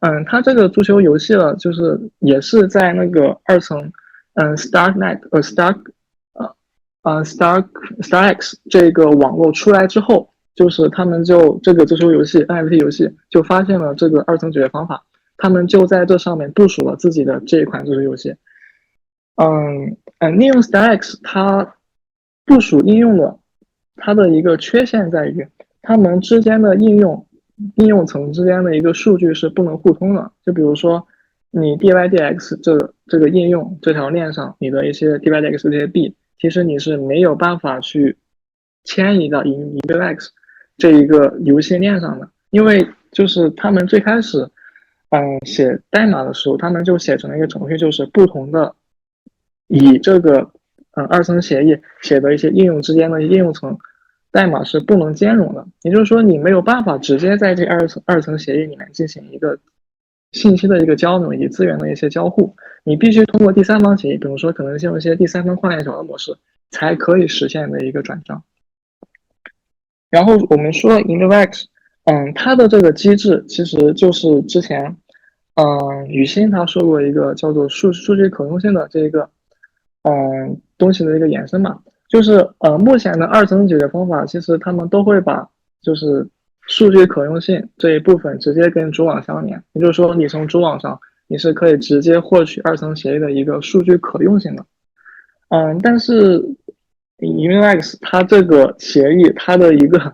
[0.00, 3.78] 嗯，它这个足球游戏了，就是也是在那个二层，
[4.34, 5.76] 嗯，StarNet 呃 Star
[6.32, 6.56] 呃，
[7.02, 7.62] 呃 Star
[8.00, 15.04] StarX 这个网络出来之后，就是他们就这个足球游戏 NFT 游戏就发现了这个二层解决方法，
[15.36, 18.34] 他们就在这上面部署了自己的这一款足球游戏。
[19.36, 21.74] 嗯嗯，利用 StarX 它
[22.46, 23.38] 部署应用的，
[23.96, 25.46] 它的一个缺陷在于，
[25.82, 27.26] 它们之间的应用。
[27.76, 30.32] 应用层之间的一个数据是不能互通的。
[30.44, 31.06] 就比如说，
[31.50, 38.16] 你 DYDX 这这个应用这条链上，你的一些 DYDX 这些币，其实你是没有办法去
[38.84, 40.28] 迁移到 EMX
[40.78, 44.48] 这一个游戏链上的，因为就是他们最开始，
[45.10, 48.74] 嗯，写代码的时候，他们就写成了一个程序，就是不同的
[49.66, 50.50] 以这个
[50.92, 53.78] 嗯二层协议写的一些应用之间的应用层。
[54.32, 59.58] 代码是不能兼容的，也就是说，你没有办法直接在这二层二层协议里面进行一个
[60.32, 62.54] 信息的一个交流以及资源的一些交互，
[62.84, 66.36] 你必须通过第三方协议，比如说可能用一些第三方跨链桥的模式，
[66.70, 68.42] 才可以实现的一个转账。
[70.10, 71.64] 然后我们说 Index，
[72.04, 74.96] 嗯，它的这个机制其实就是之前，
[75.54, 79.28] 嗯，雨欣他说过一个叫做数数据可用性的这一个，
[80.02, 81.80] 嗯，东西的一个延伸嘛。
[82.10, 85.48] 就是呃，目前的二层解决方法，其实他们都会把
[85.80, 86.26] 就是
[86.62, 90.98] 数据可用性这一部分直接跟主网相连，也就是说，你从主网上
[91.28, 94.66] 你是可以直接获取二层协议的一个数据可用性的。
[95.50, 96.44] 嗯，但是
[97.18, 100.12] Unix 它这个协议它的一个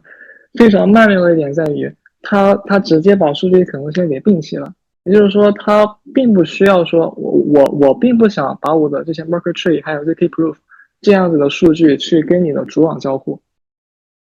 [0.58, 1.90] 非常曼妙的一点在于，
[2.20, 4.70] 它它直接把数据可用性给摒弃了。
[5.04, 10.56] 也就是说，它并不需要说我我我并不想把我的这些 Merkle Tree 还有 zk Proof
[11.00, 13.40] 这样子的数据去跟你的主网交互。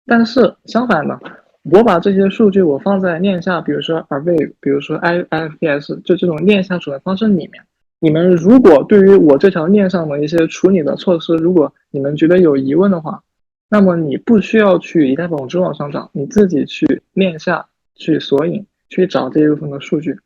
[0.07, 1.19] 但是相反的，
[1.65, 7.63] 我把这些数据我放在链下，比如说 Array，比如说 IIFS，就这种链下储存方式里面。
[8.01, 13.23] 你们如果对于我这条链上的一些处理的措施，如果你们觉得有疑问的话，
[13.69, 17.67] 那么你不需要去以太坊主网上找，你自己去链下
[17.97, 20.17] 去索引去找这一部分的数据。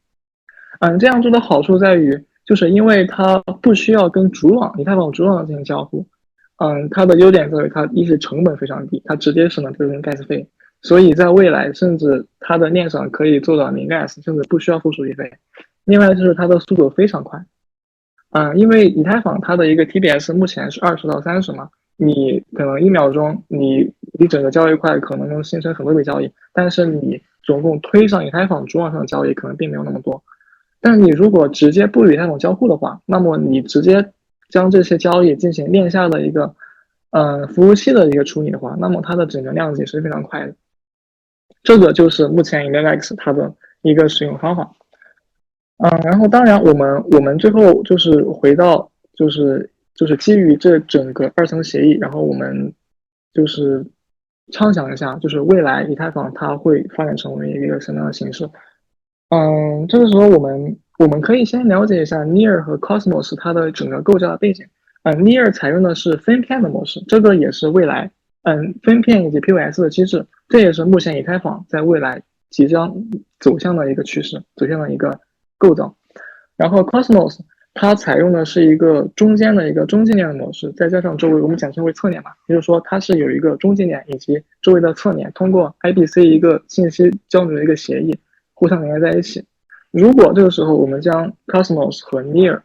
[0.80, 6.06] 嗯，这样做的好处在于，就是因为它不需要跟主网以太坊主网进行交互。
[6.56, 10.46] 嗯，它的优点在于它一是成本非常低，它直接省了这部分 gas 费，
[10.80, 15.32] 所以在未来甚至它的链上可以做到零 gas，甚至不需要付手续费。
[15.84, 17.44] 另外就是它的速度非常快。
[18.30, 30.22] 嗯，因为以太坊它的一个 TBS 目前是二十到三十嘛，你可能一秒钟你你整个交易块可能能形成很多笔交易，但是你总共推上以太坊主网上的交易可能并没有那么多。
[30.80, 34.12] 但你如果直接不与以太坊交互的话，那么你直接
[34.52, 36.54] 将这些交易进行链下的一个
[37.10, 40.54] 呃服务器的一个处理的话，那么它的整个量级是非常快的。
[41.62, 44.70] 这个就是目前 EMX 它的一个使用方法。
[45.78, 52.72] 嗯，然后当然，我们我们最后就是回到，就是就是基于这整个二层协议，然后我们
[53.32, 53.84] 就是
[54.52, 58.48] 畅想一下，就是未来以太坊它会发展成为一个什么样的形式？
[59.30, 64.66] 嗯，这个时候我们我们可以先了解一下 Near 和 Cosmos 它的整个构架的背景。
[65.02, 68.10] 嗯，Near 采用的是分片的模式，这个也是未来
[68.42, 72.94] 嗯分片以及 POS 的机制，这也是目前以太坊在未来即将
[73.40, 75.20] 走向的一个趋势，走向的一个。
[75.58, 75.94] 构造，
[76.56, 77.38] 然后 Cosmos
[77.72, 88.18] 它采用的是一个中间的一个中继链的模式，再加上周围我们简称为侧链嘛，也就是说它是有一个中继链以及周围的侧链，通过 IBC 一个信息交流的一个协议
[88.54, 89.44] 互相连接在一起。
[89.92, 92.62] 如果这个时候我们将 Cosmos 和 Near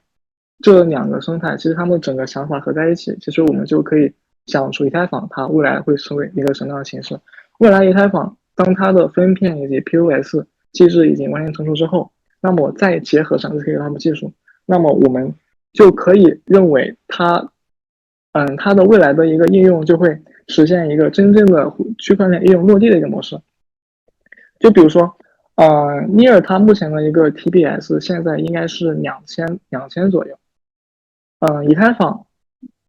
[0.63, 4.13] 这两个生态，其实它们整个想法合在一起，其实我们就可以
[4.47, 7.19] 想出以太坊它未来会成为一个什么样的形式。
[7.59, 12.11] 未来以太坊当它的分片以及 POS 机制已经完全成熟之后。
[12.39, 14.31] 那么再结合上 zk 他们技术，
[14.67, 15.33] 那么我们
[15.73, 17.51] 就可以认为它，
[18.33, 23.41] 嗯，它的未来的一个应用就会实现一个真正的区块链应用落地的一个模式。
[24.59, 25.17] 就比如说，
[25.57, 30.37] 呃，Near 它目前的一个 TBS 现在应该是两千两千左右，
[31.39, 32.27] 嗯，以太坊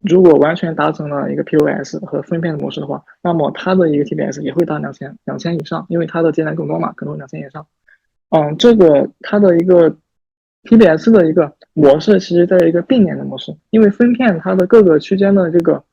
[0.01, 7.65] 如果完全达成了一个 POS 和分片的模式的话，那么它的一个 TBS 也会到两千两千以上，因为它的节点更多嘛，可能两千以上。
[8.29, 9.89] 嗯，这个它的一个
[10.65, 15.83] TBS 的一个模式，其实在一个并联的模式，因为分片它的各个区间的这个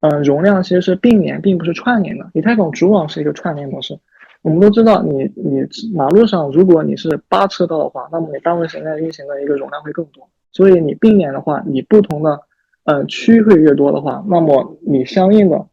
[0.00, 2.30] 嗯容量其实是并联，并不是串联的。
[2.34, 3.98] 以太坊主网是一个串联模式。
[4.42, 10.28] 我们都知道，你你马路上如果你是八车道的话，那么你单位时间运行的一个容量会更多。
[10.52, 12.40] 所以你并联的话，你不同的
[12.84, 15.66] 呃区会越多的话，那么你相应的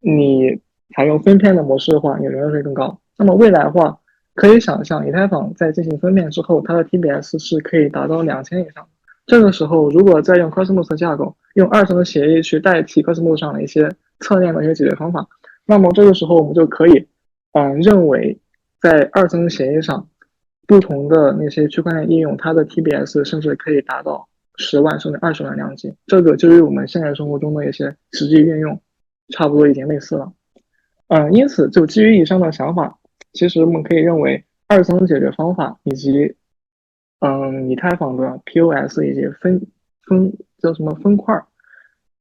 [0.00, 0.60] 你
[0.94, 2.98] 采用分片的模式的话，你容量会更高。
[3.16, 3.98] 那么未来的话。
[4.32, 8.86] 可以想象，以太坊在进行分片之后，它的 TBS 是可以达到两千以上。
[9.26, 13.90] 这个时候，如果再用 Cosmos 架构，用二层的协议去代替 Cosmos 上的一些
[14.20, 15.26] 侧链的一些解决方法，
[15.66, 17.06] 那么这个时候我们就可以，
[17.52, 18.38] 嗯，认为
[18.80, 20.08] 在二层协议上，
[20.66, 25.92] 不同的那些区块链应用，它的 TBS 甚至可以达到十万甚至二十万量级。
[26.06, 28.80] 这个就与我们现实生活中的一些实际运用，
[29.30, 30.32] 差不多已经类似了。
[31.08, 32.98] 嗯，因此就基于以上的想法。
[33.32, 36.36] 其实我们可以认为，二层解决方法以及，
[37.20, 39.60] 嗯，以太坊的 POS 以及分
[40.04, 41.34] 分叫什么分块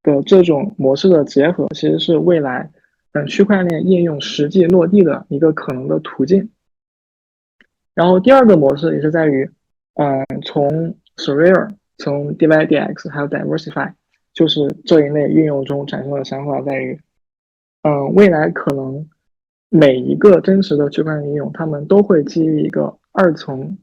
[0.04, 2.72] 的这种模式的结合，其实是未来
[3.14, 6.50] 嗯区块链应用实际落地的一个可能的途径。
[7.94, 9.50] 然后第二个模式也是在于，
[9.96, 13.94] 嗯，从 s u r r e a r 从 DYDX 还有 Diversify，
[14.34, 17.00] 就是这一类运用中产生的想法在于，
[17.84, 19.08] 嗯，未来可能。
[19.72, 23.78] 每一个真实的区块链应用，他们都会基于一个二层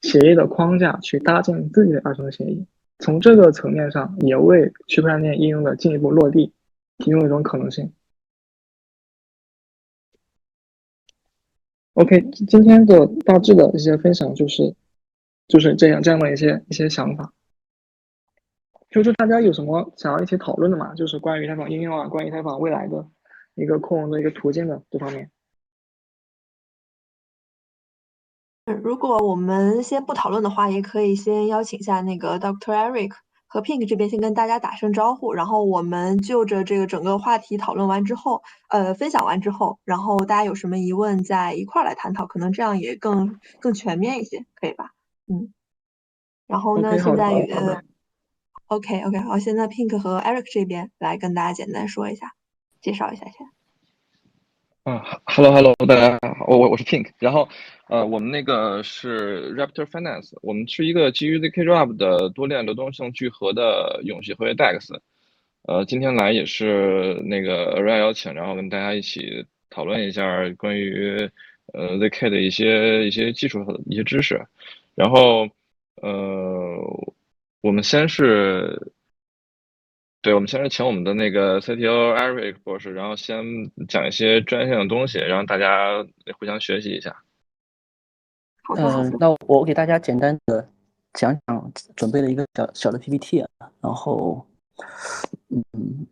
[0.00, 2.64] 协议的框架去搭建自己的二层协议。
[3.00, 6.54] 从这个层面上，也为区块链应用的进一步落地
[6.96, 7.92] 提供一种可能性。
[12.00, 14.74] OK，今天的大致的一些分享就是
[15.48, 17.34] 就是这样这样的一些一些想法。
[18.88, 20.94] 就是大家有什么想要一起讨论的嘛？
[20.94, 23.06] 就是关于以太坊应用啊，关于以太坊未来的。
[23.54, 25.30] 一个扩容的一个途径的这方面。
[28.82, 33.10] 如果我们先不讨论的话，也可以先邀请一下那个 Doctor Eric
[33.52, 44.92] 和 Pink 这边先跟大家打声招呼，然后我们就着这个整个话题讨论完之后，呃，分享完之后，然后大家有什么疑问再一块儿来探讨，可能这样也更更全面一些，可以吧？
[45.26, 45.52] 嗯，
[46.46, 47.82] 然后呢现在呃
[48.68, 52.34] ，OK OK，好，现在 Pink 和 Eric 这边来跟大家简单说一下，
[52.80, 53.48] 介绍一下先。
[54.84, 57.46] 啊，Hello Hello，大家好，我我我是 Pink，然后
[57.86, 64.98] 呃，我们那个是 Raptor Finance，我们是一个基于 zk Wrap 的多链流动性聚合的永续合约 DEX，
[65.68, 71.28] 呃，今天来也是那个 Aria 邀请，然后跟大家一起讨论一下关于
[71.74, 74.42] 呃 zk 的一些一些技术和一些知识，
[74.94, 75.46] 然后
[75.96, 76.78] 呃，
[77.60, 78.92] 我们先是。
[80.22, 83.42] 对，我们先是请我们的那个 CTO Eric 博士，然后先
[83.88, 86.06] 讲一些专业性的东西，让大家
[86.38, 87.24] 互相学习一下。
[88.76, 90.68] 嗯那我给大家简单的
[91.14, 93.48] 讲讲准备了一个小小的 PPT 啊，
[93.80, 94.46] 然后，
[95.48, 96.06] 嗯，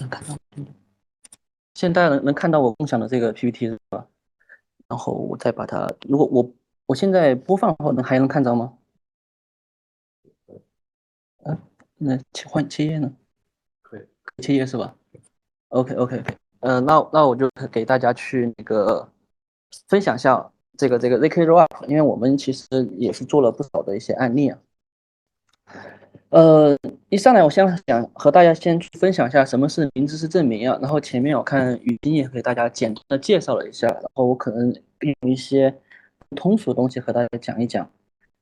[0.00, 0.36] 能看到，
[1.74, 4.06] 现在能能看到我共享的这个 PPT 是吧？
[4.88, 6.52] 然后我再把它，如果我
[6.86, 8.76] 我现在播放的话，能还能看到吗？
[11.44, 11.56] 嗯、
[12.02, 13.12] 那切换切页呢？
[13.82, 14.00] 可以，
[14.42, 14.96] 切页是吧
[15.68, 19.06] ？OK OK OK，呃，那那我就给大家去那个
[19.86, 24.58] 分享一下这个这个 ZK Rollup，因为我们其实也是做了不少的一些案例啊。
[26.30, 26.74] 呃，
[27.10, 35.76] 一上来我先想和大家先去分享一下什么是零知识证明啊，然后前面我看语音也给大家简单的介绍了一下，然后我可能用一些
[36.34, 37.86] 通俗的东西和大家讲一讲。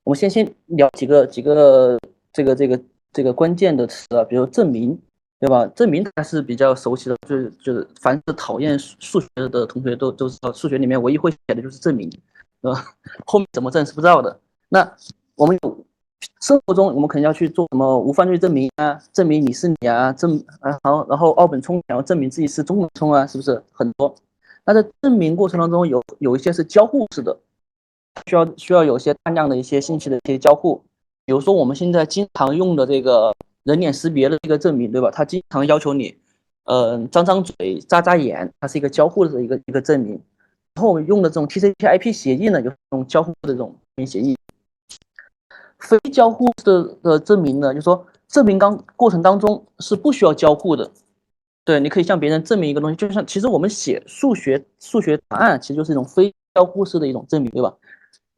[0.05, 1.99] 我们先先聊几个几个
[2.33, 2.81] 这个这个
[3.13, 5.01] 这个关键的词啊，比如证明，
[5.41, 5.67] 对吧？
[5.69, 12.09] 证明还是比较熟悉的，就是就是凡是讨厌数数学的同学都都知道，数学里面唯一会写的就是证明，
[12.61, 12.85] 对吧？
[13.27, 14.41] 后面怎么证是不知道的。
[14.69, 14.97] 那
[15.37, 15.85] 我们有
[16.41, 24.15] 生活中我们肯定要去做什么无犯罪证明啊，证明你是你啊，证啊好，然后奥本聪想要证明自己是中本聪啊，是不是很多？
[24.65, 27.39] 那在证明过程当中有有一些是交互式的，
[28.27, 30.85] 需要需要有些大量的一些信息的一些交互，
[31.29, 35.11] 比如说我们现在经常用的这个人脸识别的这个证明，对吧？
[35.11, 36.17] 它经常要求你，
[36.65, 40.13] 呃，张张嘴、眨眨眼，它是一个交互的一个一个证明。
[40.75, 44.39] 然后我们用的这种 TCP/IP 协议呢，就是这种交互的这种证明协议。
[45.81, 50.91] 非交互的的证明呢，就是说证明刚过程当中是不需要交互的。
[51.63, 57.77] 对，你可以向别人证明一个东西，就像其实我们写数学数学答案，其实就是一种非交互式的一种证明，对吧？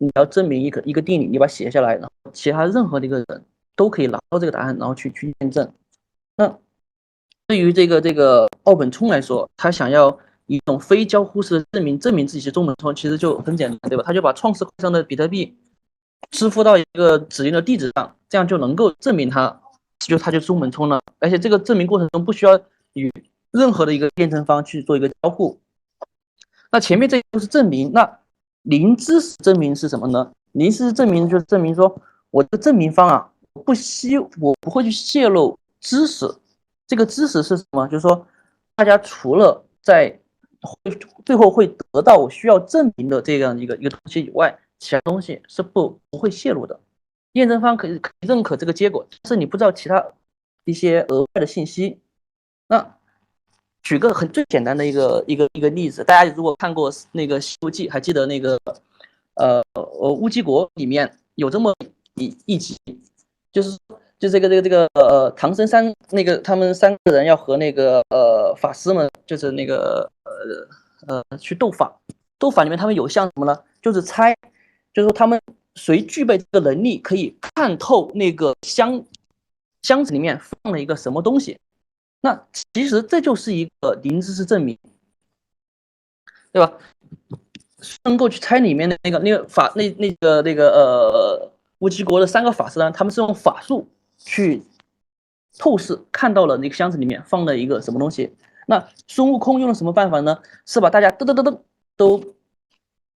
[0.03, 3.45] 你要证明一个一个定理，你把它写下来，然后其他任何的一个人
[3.77, 5.71] 都可以拿到这个答案，然后去去验证。
[6.37, 6.59] 那
[7.47, 14.03] 对于这个这个奥本聪来说，他想要一种非交互式的证明证明自己是中本聪，其实就很简单，对吧？
[14.07, 15.55] 他就把创世会上的比特币
[16.31, 19.61] 支付到一个指定的地址上，这样就能够证明他
[19.99, 21.03] 就他就中本聪了。
[21.19, 22.59] 而且这个证明过程中不需要
[22.95, 23.13] 与
[23.51, 25.61] 任何的一个验证方去做一个交互。
[26.73, 28.20] 那前面这都是证明，那
[28.63, 30.33] 零知识证明是什么呢？
[30.53, 32.01] 零知识证明就是证明说，
[32.31, 33.33] 我的证明方啊，
[33.65, 36.27] 不希我不会去泄露知识。
[36.87, 37.87] 这个知识是什么？
[37.87, 38.27] 就是说，
[38.75, 40.19] 大家除了在
[40.61, 46.79] 会最后会得到我需要证明的这样一个一个东西以外，其他东西是不不会泄露的。
[47.35, 50.05] 验证方可以可以认可这个结果，但是你不知道其他
[50.65, 52.01] 一些额外的信息。
[52.67, 52.97] 那
[53.83, 58.59] 举个很最简单的一个一个一个例子，大家如果看过那个《西游记》，还记得那个
[59.35, 61.75] 呃呃乌鸡国里面有这么
[62.17, 62.77] 一一集，
[63.53, 63.79] 就是
[64.19, 70.11] 就这个这个这个呃唐僧三那个他们三个人要和那个呃法师们，就是那个
[71.07, 71.99] 呃呃去斗法，
[72.39, 73.59] 斗法里面他们有像什么呢？
[73.81, 74.37] 就是猜，
[74.93, 75.41] 就是说他们
[75.75, 79.03] 谁具备这个能力，可以看透那个箱
[79.83, 81.59] 箱子里面放了一个什么东西。
[82.21, 84.79] 那其实这就是一个零知识证明，
[86.53, 86.73] 对吧？
[88.05, 94.63] 能够去猜里面的那个那个法那那个那个呃乌鸡国的三个法师呢，他们是用法术去
[95.59, 98.37] 透视看到了那个箱子里面放了一个什么东西。
[98.67, 100.39] 那孙悟空用了什么办法呢？
[100.67, 101.59] 是把大家噔噔噔噔
[101.97, 102.23] 都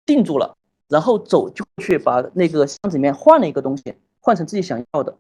[0.06, 0.56] 定住了，
[0.88, 5.18] 然后走就去把那个箱子里面换了一个东西，换成自己想要的。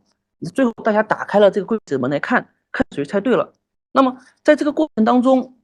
[0.54, 3.52] 最后大家打开了这个柜子门来看，看谁猜对了。
[3.92, 5.56] 那么在这个过程当中，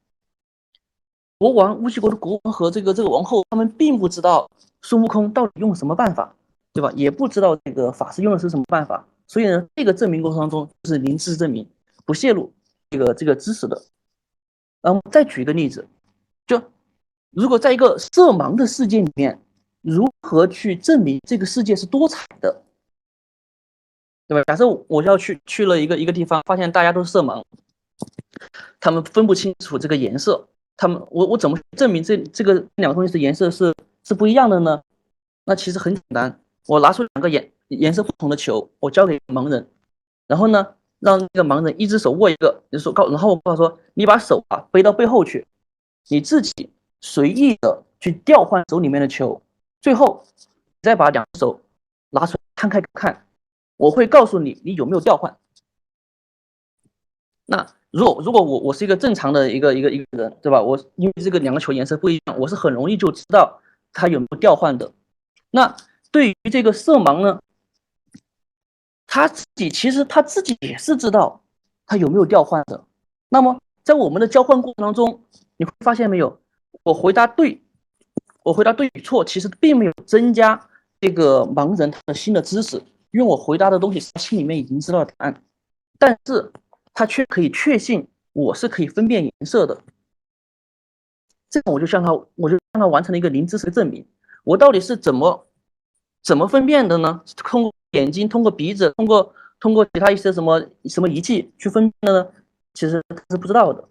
[1.37, 4.49] 国王乌鸡国的国王和这个这个王后，他们并不知道
[4.81, 6.35] 孙悟空到底用了什么办法，
[6.73, 6.91] 对吧？
[6.95, 9.05] 也不知道这个法师用的是什么办法。
[9.27, 11.69] 所以呢，这个证明过程当中是零知识证明，
[12.05, 12.53] 不泄露
[12.89, 13.81] 这个这个知识的。
[14.81, 15.87] 然后再举一个例子，
[16.45, 16.61] 就
[17.31, 19.39] 如果在一个色盲的世界里面，
[19.81, 22.63] 如何去证明这个世界是多彩的？
[24.27, 24.43] 对吧？
[24.47, 27.43] 假设我要去去了一个一个地方，发现大家都是色盲，
[28.79, 33.73] 他们分不清楚这个颜色，他们我我怎么证明这这个两个东西的颜色是
[34.03, 34.81] 是不一样的呢？
[35.45, 39.69] 那其实很简单，我拿出两个颜颜色不同的球，我交给盲人，
[40.27, 45.47] 然后呢，让这个盲人一只手握一个，就说告，然后我告诉说，你把手啊背到背后去，
[46.09, 46.69] 你自己
[47.01, 49.41] 随意的去调换手里面的球，
[49.81, 50.23] 最后
[50.81, 51.61] 再把两只手
[52.09, 53.25] 拿出来摊开看，
[53.77, 55.37] 我会告诉你你有没有调换。
[57.45, 60.61] 那如果如果我我是一个正常的一个一个一个人，对吧？
[60.61, 63.59] 我因为这个两个球颜色不一样，我是很容易就知道
[63.93, 64.91] 它有没有调换的。
[65.51, 65.75] 那
[66.11, 67.39] 对于这个色盲呢，
[69.07, 71.41] 他自己其实他自己也是知道
[71.85, 72.83] 他有没有调换的。
[73.29, 75.21] 那么在我们的交换过程当中，
[75.55, 76.39] 你会发现没有？
[76.83, 77.61] 我回答对，
[78.43, 80.59] 我回答对与错，其实并没有增加
[80.99, 82.77] 这个盲人他的新的知识，
[83.11, 85.43] 因为我回答的东西是他心里面已经知道答案，
[85.97, 86.51] 但是
[86.97, 89.83] 他却可以确信我是可以分辨颜色的。
[91.47, 94.03] 这样我就向他，我就向他完成了一个零知识的证明。
[94.43, 95.47] 我到底是怎么
[96.23, 97.21] 怎么分辨的呢？
[97.35, 102.29] 通过眼睛，通过鼻子，通过通过其他一些什么什么仪器去分辨的呢？
[102.73, 103.87] 其实他是不知道的。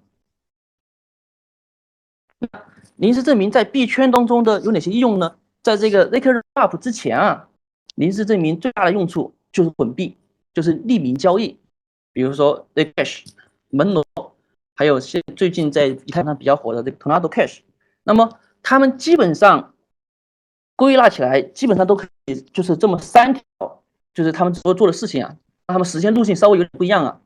[2.41, 2.49] 那
[2.97, 5.37] 临时证明在币圈当中的有哪些应用呢？
[5.63, 7.49] 在这个 ZK-RUP 之前啊，
[7.95, 10.17] 临时证明最大的用处就是混币，
[10.53, 11.57] 就是匿名交易。
[12.17, 13.27] 比如说，The Cash、
[13.69, 14.03] 门罗，
[14.75, 17.59] 还有现最近在以太坊比较火的这个 Tornado Cash。
[18.05, 19.75] 那么他们基本上
[20.77, 23.83] 归纳起来，基本上都可以就是这么三条，
[24.15, 25.37] 就是他们所做的事情啊，
[25.67, 27.21] 他们实现路径稍微有点不一样啊。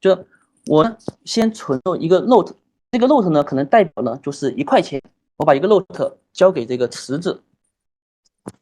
[0.00, 0.26] 就
[0.66, 2.56] 我先存入一个 note。
[2.90, 5.00] 这个 note 呢，可能代表呢就是一块钱，
[5.36, 7.44] 我把一个 note 交给这个池子。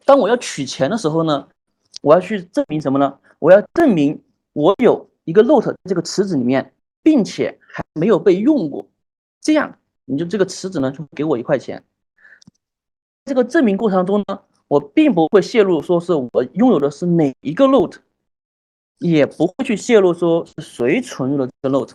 [0.04, 1.48] 当我要取钱的时候呢，
[2.02, 3.18] 我要去证明什么呢？
[3.38, 4.22] 我要证明
[4.52, 8.88] 我有一个 note 这个池子里面，并且还没有被用过，
[9.40, 11.84] 这样你就这个池子呢就给我一块钱。
[13.24, 17.98] 这个证明过程中呢，我并不会泄露说是我拥有的是哪一个 note，
[18.98, 21.94] 也不会去泄露说是谁存入了这个 note。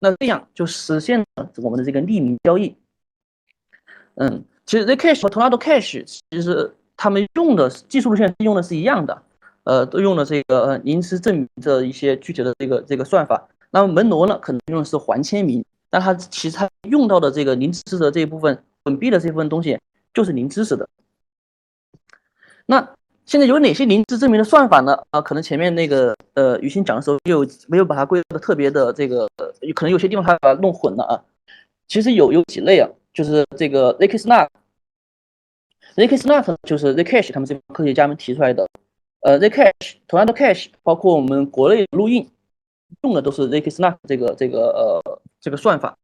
[0.00, 2.76] 那这样就实现了我们的这个匿名交易。
[4.14, 9.22] 嗯，其实 Zcash 和 Tornado Cash 其实他们用的技术路线用的是一样的，
[9.68, 13.46] 呃，都用了这个呃临时证明的一些具体的这个这个算法。
[13.70, 19.78] 那么门罗呢，可能用的是环签名，但它其实它用到的这个零知识的这一部分本币的这部分东西
[20.14, 20.88] 就是零知识的。
[22.64, 22.94] 那
[23.26, 24.98] 现在有哪些零知证明的算法呢？
[25.10, 29.28] 啊，可能前面那个呃雨欣讲的时候又没有把它归的特别的这个，
[29.74, 31.20] 可能有些地方他把它弄混了啊。
[31.86, 34.48] 其实有有几类啊，就是这个 Zcash，Zcash
[36.62, 38.66] 就是 zkash 他们这帮科学家们提出来的。
[39.20, 42.30] 呃，Zcash、同样的 Cash，包括我们国内录印
[43.02, 45.96] 用的都是 Zcash 这个这个呃这个算法。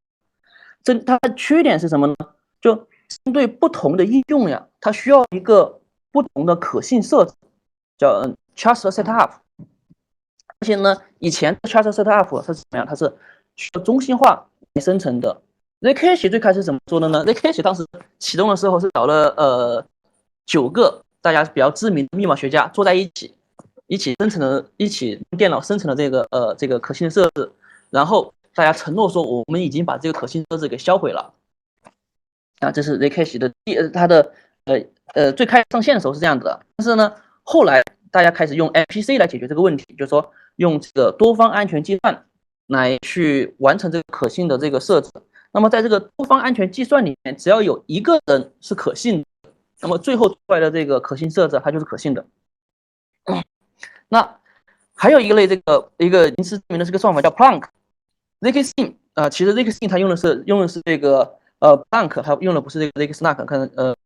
[0.82, 2.14] 这它的缺点是什么呢？
[2.60, 2.74] 就
[3.24, 5.80] 针对不同的应用呀，它需要一个。
[6.14, 7.34] 不同的可信设置
[7.98, 9.30] 叫嗯 trust setup，
[10.46, 12.86] 而且呢，以前 trust setup 它是怎么样？
[12.86, 13.12] 它是
[13.56, 15.42] 需要中心化来生成的。
[15.80, 17.84] Zcash 最开始怎么做的呢？Zcash 当时
[18.20, 19.84] 启动的时候是找了呃
[20.46, 23.34] 九个大家比较知名的密码学家坐在一起，
[23.86, 27.50] 一起生成了，一起用电脑生成了这个呃这个可信设置，
[27.88, 31.32] 然后大家承诺说我们已经把这个可信设置给销毁了。
[32.58, 34.32] 啊，这是 Zcash 的第呃它的。
[34.66, 37.12] 呃呃，最开始上线的时候是这样子的，但是呢，
[37.42, 42.24] 后来大家开始用 MPC 来解决这个问题，就是说用这个多方安全计算
[42.68, 45.10] 来去完成这个可信的这个设置。
[45.52, 49.26] 那么在这个多方安全计算里面，只要有一个人是可信的，
[49.84, 52.26] 那么最后出来的这个可信设置它就是可信的。
[54.08, 54.36] 那
[54.96, 61.38] 还有一个类这个一个临时证明的这个算法叫 Planck，zkSign 啊，其实 zkSign 它用的是用的是这个。
[61.60, 63.96] 呃，Planck 它用的不是这个 ZK-SNARK，可能呃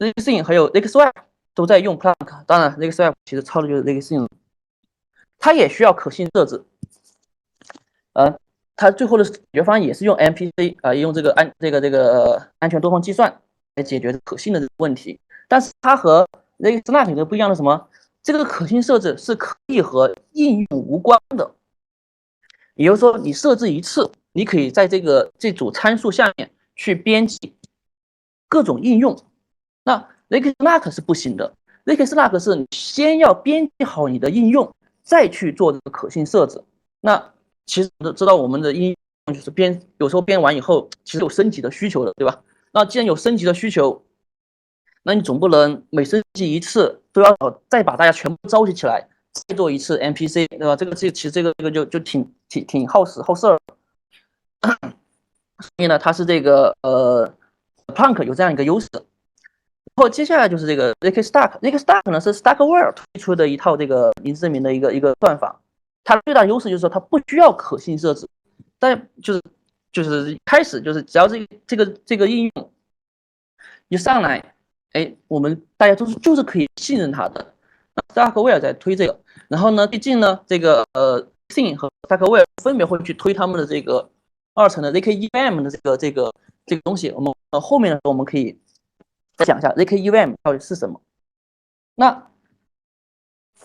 [0.00, 1.12] ，ZK-SIGN 还有 ZK-SWAP
[1.54, 4.26] 都在用 Planck，当然 ZK-SWAP 其实抄的就是 ZK-SIGN，
[5.38, 6.64] 它也需要可信设置，
[8.14, 8.36] 呃，
[8.74, 13.40] 它最后的解决方案也是用 MPC 啊，用这个安这个这个安全多方计算
[13.76, 17.88] 来解决可信的这个问题，但是它和 ZK-SNARK 的不一样的什么？
[18.22, 21.54] 这个可信设置是可以和应用无关的，
[22.74, 24.10] 也就是说你设置一次。
[24.32, 27.56] 你可以在这个这组参数下面去编辑
[28.50, 29.16] 各种应用，
[29.82, 31.54] 那 ZK-SNARK 是不行的。
[31.86, 34.70] ZK-SNARK 是你先要编辑好你的应用，
[35.02, 36.62] 再去做这个可信设置。
[37.00, 37.32] 那
[37.64, 38.94] 其实知道我们的应
[39.26, 42.42] 用就是编，有时候编完以后其实有升级的需求的，对吧？
[42.76, 44.04] 那既然有升级的需求，
[45.02, 47.34] 那你总不能每升级一次都要
[47.70, 50.76] 再把大家全部召集起来再做一次 MPC，对吧？
[50.76, 53.58] 这个这其实这个这个就就挺挺挺耗时耗事儿。
[55.58, 57.32] 所以呢，它是这个呃
[57.94, 58.86] ，Planck 有这样一个优势。
[58.92, 65.62] 然后接下来就是这个 zk stack，zk stack 呢是 Stackware 推出的一套这个名字证明的一个一个算法，
[66.04, 68.28] 它最大优势就是说它不需要可信设置，
[68.78, 69.40] 但就是
[70.02, 72.72] 就是开始就是只要这这个这个应用
[73.88, 74.54] 一上来，
[74.92, 77.54] 哎，我们大家都是就是可以信任它的。
[78.12, 84.10] Stackware 在推这个，然后呢，最近呢，这个呃，Sing 和 Stackware 分别会去推他们的这个
[84.54, 86.32] 二层的 ZKEM 的这个这个
[86.66, 88.58] 这个东西，我们呃后面的时候我们可以。
[89.38, 90.98] 再讲一下 ZKEM 到底是什么？
[91.94, 92.30] 那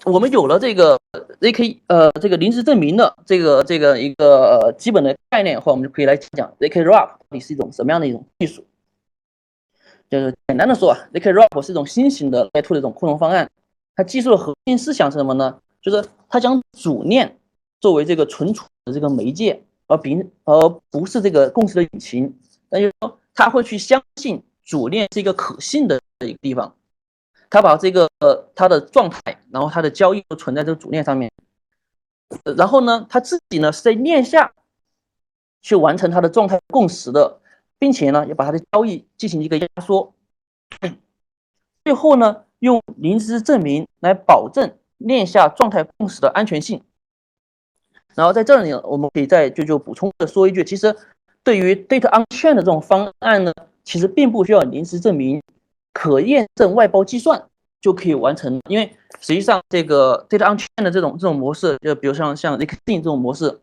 [0.05, 0.99] 我们有了这个
[1.39, 8.65] zk 呃这个临时证明的这个这个一个基本的概念后，我们就可以来讲 zk wrap 到底是一种什么样的一种技术。
[10.09, 13.49] 就是简单的说啊，zk wrap 是一种新型的 Layer 2的一种扩容方案。
[13.95, 15.59] 它技术的核心思想是什么呢？
[15.81, 17.37] 就是它将主链
[17.79, 22.33] 作为这个存储的这个媒介，而并而不是这个共识的引擎。
[22.69, 24.41] 那就是说，它会去相信。
[24.63, 26.73] 主链是一个可信的一个地方，
[27.51, 31.29] 他把这个呃它的状态，然后他的交易都存在这个主链上面，
[32.57, 34.53] 然后呢，他自己呢是在链下
[35.61, 37.41] 去完成他的状态共识的，
[37.77, 40.15] 并且呢，也把他的交易进行一个压缩，
[41.83, 46.81] 最后呢，用临时证明来保证链下状态共识的安全性。
[48.15, 50.95] 然后在这里，我们可以再就就补充的说一句，其实
[51.43, 53.53] 对于 data on chain 的这种方案呢。
[53.83, 55.41] 其实并不需要临时证明，
[55.93, 57.47] 可验证外包计算
[57.79, 58.59] 就可以完成。
[58.69, 63.59] 因为实际上这个 data on chain 的这种这种模式，就比如像像 zk 这种模式，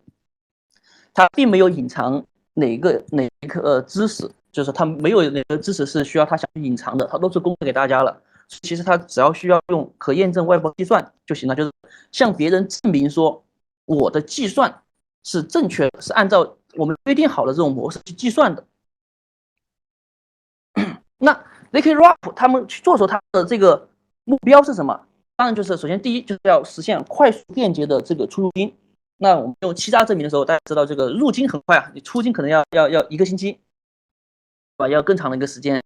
[1.13, 2.23] 它并没有隐藏
[2.53, 8.21] 哪个哪一个知识，就是它没有哪个知识是需要它想隐藏的，它都是公开给大家了。
[8.47, 11.71] 其实它只要需要用可验证外包计算就行了，就是
[12.11, 13.43] 向别人证明说
[13.85, 14.81] 我的计算
[15.23, 18.65] 是正确，是按照我们规定好的这种模式去计算的。
[21.19, 23.87] 那 zk wrap 他们去做的时候，他的这个
[24.23, 25.05] 目标是什么？
[25.35, 28.75] 当然就是首先第一就是要实现快速便捷的这个出入金。
[29.17, 33.59] 那我们用欺诈证明的时候，大家知道这个入金很快啊，你出金可能要要要一个星期，对
[34.77, 34.87] 吧？
[34.87, 35.83] 要更长的一个时间。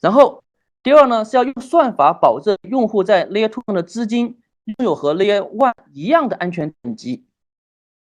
[0.00, 0.42] 然后
[0.82, 7.24] 第二呢是要用算法保证用户在 Layer 2上的资金拥有和 Layer One 一样的安全等级。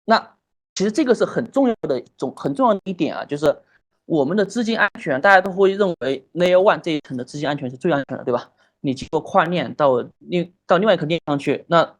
[0.05, 0.36] 那
[0.74, 3.61] 其实这个是很重要的一种很重要的一点啊，就是。
[4.06, 8.51] 我们的资金安全，大家都会认为 Layer One 这一层的资金安全是最安全的，对吧？
[8.82, 11.95] 你经过跨链到另到另外一个链上去，那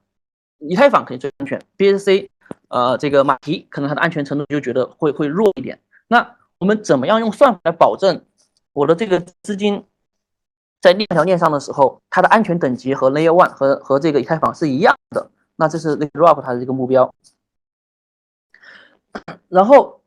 [0.60, 2.30] 以太坊肯定最安全，BSC，
[2.68, 5.82] 呃，这个马蹄可能它的安全程度就觉得会会弱一点。
[6.08, 8.24] 那我们怎么样用算法来保证
[8.72, 9.84] 我的这个资金
[10.80, 15.32] 在链条链上的时候，它的安全等级和 Layer One 和和这个以太坊是一样的？
[15.56, 17.12] 那这是 l a y r o p 它的这个目标。
[19.50, 20.02] 然后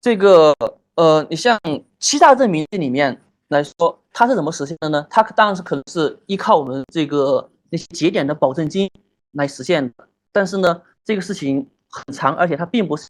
[0.00, 0.54] 这个。
[0.96, 1.60] 呃，你像
[1.98, 5.06] 欺诈证明这里面来说，它是怎么实现的呢？
[5.10, 8.90] 它当然是可能是依靠我们这个那些节点的保证金
[9.32, 10.08] 来实现的。
[10.32, 13.08] 但是呢，这个事情很长，而且它并不是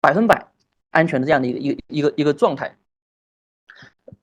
[0.00, 0.52] 百分百
[0.92, 2.78] 安全的这样的一个一个一个一个状态。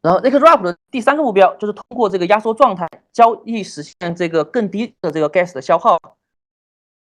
[0.01, 5.99] 然后 zk wrap 的第三个目标就是通过这个压缩状态交易实现这个更低的这个 gas 的消耗。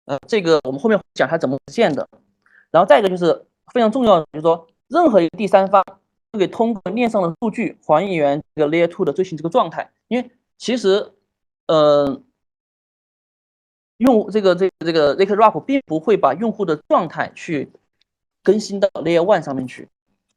[0.07, 2.09] 呃，这个我们后面讲它怎么实现的。
[2.71, 4.67] 然后再一个就是非常重要的，就是说。
[4.89, 5.85] 任何一个第三方
[6.31, 11.13] 都可以通过链上的数据还原这个 Layer Two 的最新这个状态，因为其实，
[11.67, 12.23] 呃，
[13.99, 17.71] 用这个这个这个 zk wrap 并不会把用户的状态去
[18.43, 19.89] 更新到 Layer One 上面去，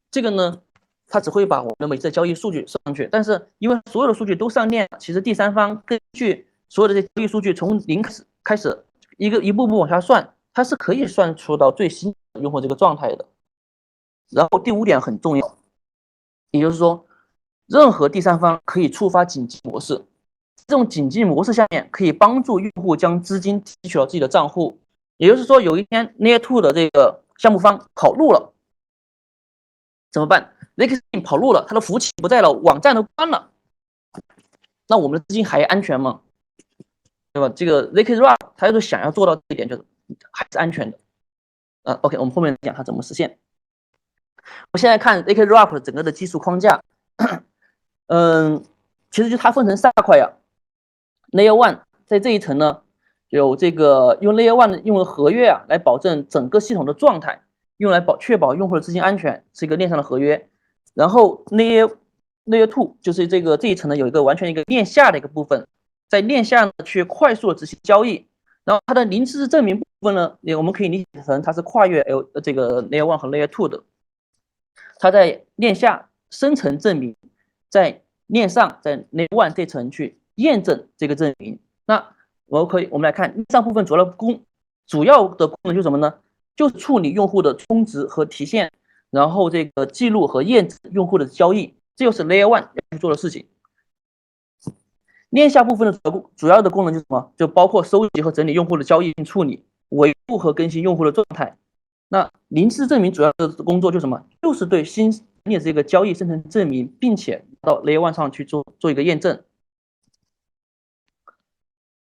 [0.09, 0.61] 这个呢，
[1.07, 8.83] 它只会把我们的每次交易数据上去，但是因为所有的数据都上链，其实第三方根据所有的这交易数据从零开始开始
[9.17, 13.25] 一个一步步往下算，它是可以算出到最新用户这个状态的。
[14.29, 15.57] 然后第五点很重要，
[16.51, 17.05] 也就是说，
[17.65, 20.05] 任何第三方可以触发紧急模式，
[20.67, 24.79] 这种紧急模式下面可以帮助用户将资金提取到自己的账户。
[25.17, 28.53] 也就是说，有一天 Layer Two 的这个项目方跑路了，
[30.11, 33.51] 怎么办 z k s 跑路了，他的服务器不在了，网站都关了，
[34.87, 36.21] 那我们的资金还安全吗？
[37.33, 37.49] 对吧？
[37.55, 39.83] 这个 zk Run 他就是想要做到这一点，就是
[40.31, 40.97] 还是安全的。
[41.83, 43.37] 呃，OK，我们后面讲它怎么实现。
[44.71, 46.81] 我现在看 zk wrap 的整个的技术框架，
[48.07, 48.63] 嗯，
[49.11, 50.29] 其实就它分成三大块呀。
[51.31, 52.81] Layer One 在这一层呢，
[53.29, 57.41] 有这个用 Layer One 的用合约啊来保证整个系统的状态，
[57.77, 60.49] 用来保确保用户的资金安全，是一个链上的合约。
[60.95, 61.91] 然后 Layer
[62.45, 65.67] Layer Two 就是这个这一层呢有一个完全一个链下的一个部分，
[66.07, 68.27] 在链下呢去快速的执行交易。
[68.65, 73.81] 然后它的零知识证明部分呢，也我们可以理解成它是跨越 L 这个 Layer One 和 Layer Two 的。
[74.99, 77.15] 它在链下生成证明，
[77.69, 81.57] 在链上在 Layer One 这层去验证这个证明。
[81.85, 82.05] 那
[82.45, 84.43] 我可以，我们来看上部分主要的功，
[84.85, 86.13] 主要的功能就是什么呢？
[86.55, 88.69] 就是处理用户的充值和提现，
[89.09, 93.45] 然后这个记录和验证用户的交易，这就是 Layer One 要去做的事情。
[95.29, 97.31] 链下部分的主要主要的功能就是什么？
[97.37, 101.55] 就包括收集和整理用户的交易并处理，维护和更新用户的状态。
[102.09, 104.25] 那零知识证明主要的工作就是什么？
[104.41, 105.11] 就是对新
[105.43, 109.41] 的这个交易生成证明，并且到 Layer One 上去做做一个验证。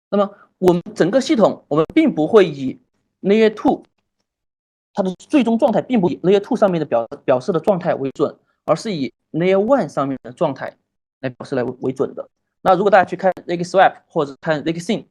[0.10, 2.80] 那么我们整个系统，我们并不会以
[3.22, 3.84] Layer Two
[4.93, 8.36] 它的最终状态，并不以 Layer Two 上面的表表示的状态为准，
[8.66, 10.78] 而是以 Layer One 上面的状态
[11.20, 12.30] 来表示来为准的。
[12.62, 15.05] 那如果大家去看 Leg Swap 或者看 Leg Sim，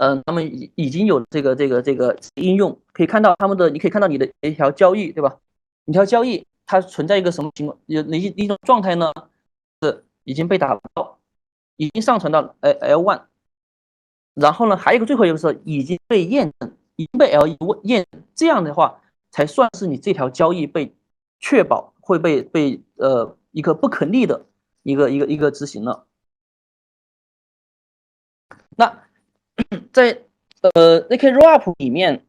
[0.00, 5.38] 嗯，他们已已经有这个这个这个应用，可以看到他们的，你可以看到你的一条交易，对吧？
[5.84, 7.78] 一条交易它存在一个什么情况？
[7.84, 9.12] 有哪一一种状态呢？
[9.82, 11.18] 是已经被打包，
[11.76, 13.24] 已经上传到 L L One。
[14.32, 20.94] 然后呢，还有一个最后一个是已经被验证，已经被 L 一验证，这样的话才算是你这条交易被
[21.40, 24.46] 确保会被被呃一个不可逆的
[24.82, 26.06] 一个一个一个执行了。
[28.76, 29.02] 那
[29.92, 30.18] 在
[30.74, 32.24] 呃 ZK Rollup 里面，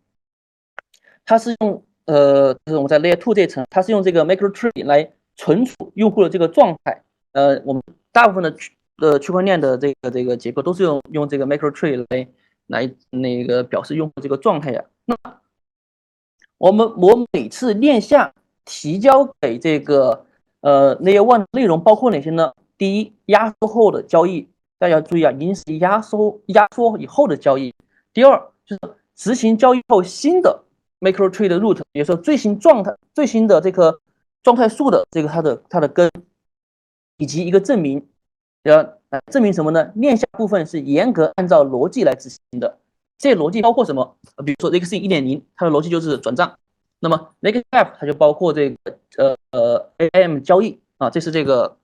[1.25, 7.03] 它是用呃就是我们在 Layer Two 这层，它是用这个 MicroTree 来存储用户的这个状态。
[7.33, 12.27] 呃，我们大部分的区呃区块链的这个这个结构都是用用这个 MicroTree 来
[12.67, 14.83] 来那个表示用户这个状态呀。
[15.05, 15.15] 那
[16.57, 18.33] 我们我每次链下
[18.65, 20.25] 提交给这个
[20.61, 22.53] 呃 Layer One 内容包括哪些呢？
[22.77, 24.47] 第一，压缩后的交易，
[24.81, 27.71] 大家要注意啊，已经是压缩压缩以后的交易。
[28.11, 28.81] 第二，就是
[29.15, 30.63] 执行交易后新的
[31.01, 33.99] MicroTree root，也就是说最新状态最新的这个
[34.41, 36.09] 状态数的这个它的它的根，
[37.17, 38.07] 以及一个证明。
[38.63, 38.83] 要
[39.31, 39.91] 证明什么呢？
[39.95, 42.77] 链下部分是严格按照逻辑来执行的，
[43.19, 44.17] 这些逻辑包括什么？
[44.43, 46.57] 比如说 X 一点零，它的逻辑就是转账。
[46.99, 48.77] 那么 Next App 它就包括这个
[49.17, 51.77] 呃呃 AM 交易啊，这是这个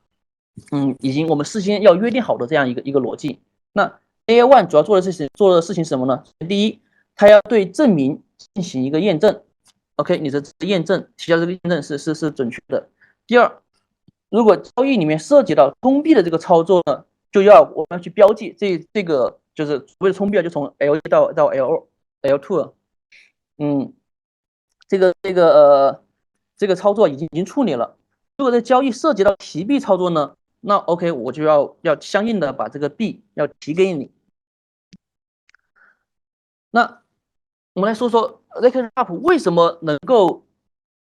[0.72, 3.40] 嗯已经我们事先要约定好的这样一个一个逻辑。
[3.74, 6.24] 那 AI One 主要做的事情做的事情是什么呢？
[6.48, 6.80] 第一，
[7.16, 8.22] 它要对证明
[8.54, 9.42] 进行一个验证
[9.96, 12.90] ，OK，你的验证提交这个验证是是是准确的。
[13.26, 13.62] 第二。
[14.30, 21.88] 如果交易里面涉及到充币的这个操作呢，就要我们要去标记这这个就是所谓的充币啊，就从 L 一到到 L
[22.24, 22.74] L two，
[23.58, 23.94] 嗯，
[24.90, 26.04] 这个这个呃
[26.58, 27.96] 这个操作已经已经处理了。
[28.36, 30.36] 如果这交易涉及到提币操作呢，
[30.68, 34.12] 那 OK 我就要要相应的把这个币要提给你。
[36.72, 37.02] 那
[37.74, 40.44] 我们来说说 Zk Up 为什么能够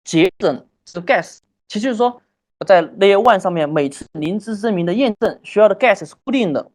[0.05, 1.39] 节省这个 gas，
[1.69, 2.21] 其实就是说。
[2.67, 6.71] 在 Layer One 上面，每次零知识证明的验证需要的 gas 是固定的，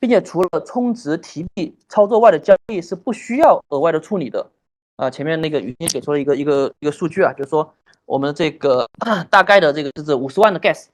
[0.00, 4.50] 并且除了充值提币操作外的交易是不需要额外的处理的。
[4.96, 7.72] 啊，前面那个语音给出了一个一个一个数据啊，就是说
[8.06, 8.88] 我们这个
[9.30, 10.86] 大概的这个就是五十万的 gas。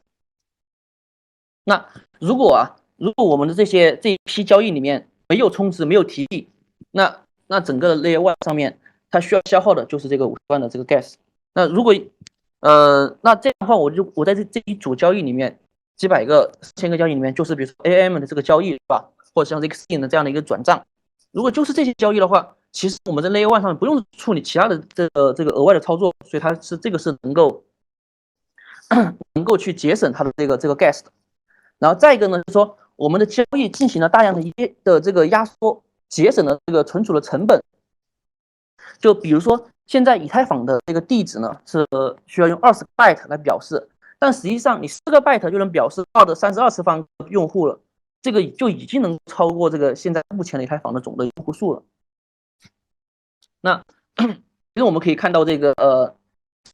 [1.69, 1.85] 那
[2.19, 2.65] 如果啊，
[2.97, 6.49] 如果我们的这些这一批交易里面没有充值没有提币，
[6.93, 7.15] 那
[7.47, 8.79] 那整个 Layer One 上面
[9.11, 11.17] 它需要消耗的就是这个五十万的这个 gas。
[11.53, 11.95] 那如果
[12.61, 15.61] 呃，那这样的话，我就我在这这一组交易里面，
[15.95, 19.05] 几百个、千个交易里面，就是比如说 AM 的这个交易，是吧？
[19.35, 20.83] 或者像 XIN 的这样的一个转账，
[21.33, 27.63] 如果就是这些交易的话，其实我们在 Layer One 上不用处理其他的这个这个额外的操作，所以它是这个是能够
[29.35, 31.13] 能够去节省它的这个这个 gas 的。
[31.79, 34.53] 然后再一个呢，就是说我们的交易进行了大量的一
[34.85, 37.63] 的这个压缩，节省了这个存储的成本。
[38.99, 39.69] 就比如说。
[39.89, 41.83] 现在以太坊的这个地址呢是
[42.27, 47.81] 需要用二十个 byte 来表示，但实际上你四个 byte 就能表示二的三十二次方用户了，
[48.21, 51.83] 这个就已经能超过这个现在目前的以太坊的总的用户数了。
[53.63, 53.83] 那
[54.21, 56.15] 其实我们可以看到这个呃，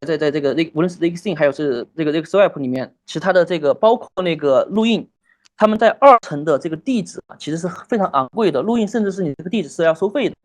[0.00, 5.08] 在在这个那无论是 z x i n 还有是这个这个 Swap 里面，其他的这个包括那个录印，
[5.56, 10.36] 他们在二层的这个地址啊，其实是非常昂贵的，录印甚至是你这个地址是要收费的。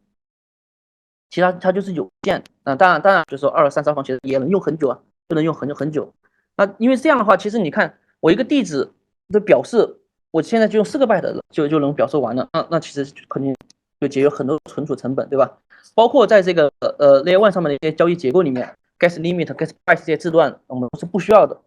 [1.29, 6.11] 其他它就是有限，啊，当然当然就是说二三三方其实也能用很久啊，不能用很久很久。
[6.57, 8.89] 那因为这样的话，其实你看我一个地址
[9.29, 9.97] 的表示，
[10.31, 13.55] 我现在就用四个 byte 就就能表示完了，那那其实肯定
[13.99, 15.57] 就节约很多存储成本，对吧？
[15.95, 21.59] 包括在这个呃 Layer One 上面的一些交易结构里面，gas limit、gas price 这些字段我们是不需要的。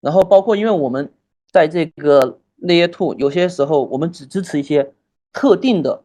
[0.00, 1.12] 然后包括因为我们
[1.50, 4.92] 在这个 Layer Two 有些时候我们只支持一些
[5.32, 6.02] 特定的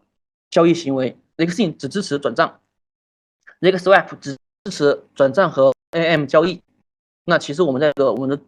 [0.50, 2.60] 交易行为 e x i n 只支持转账。
[3.62, 6.62] 这个 Swap 只支持转账和 AM 交易，
[7.24, 8.40] 那其实我们在这个我们的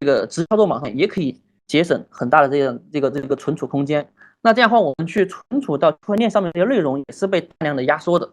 [0.00, 4.10] 这个直操作码上也可以节省很大的这样这个这个存储空间。
[4.40, 8.32] 那这样的话，我们去存储到区块链上面这些内容也是被大量的压缩的。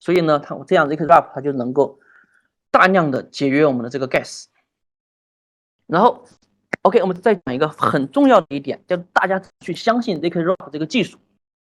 [0.00, 1.98] 所以呢，它这样 zkWrap 它就能够
[2.74, 4.46] 大量的节约我们的这个 gas。
[5.86, 6.24] 然后
[6.82, 11.16] ，OK，我们再讲一个很重要的一点，叫大家去相信 zkWrap 这个技术，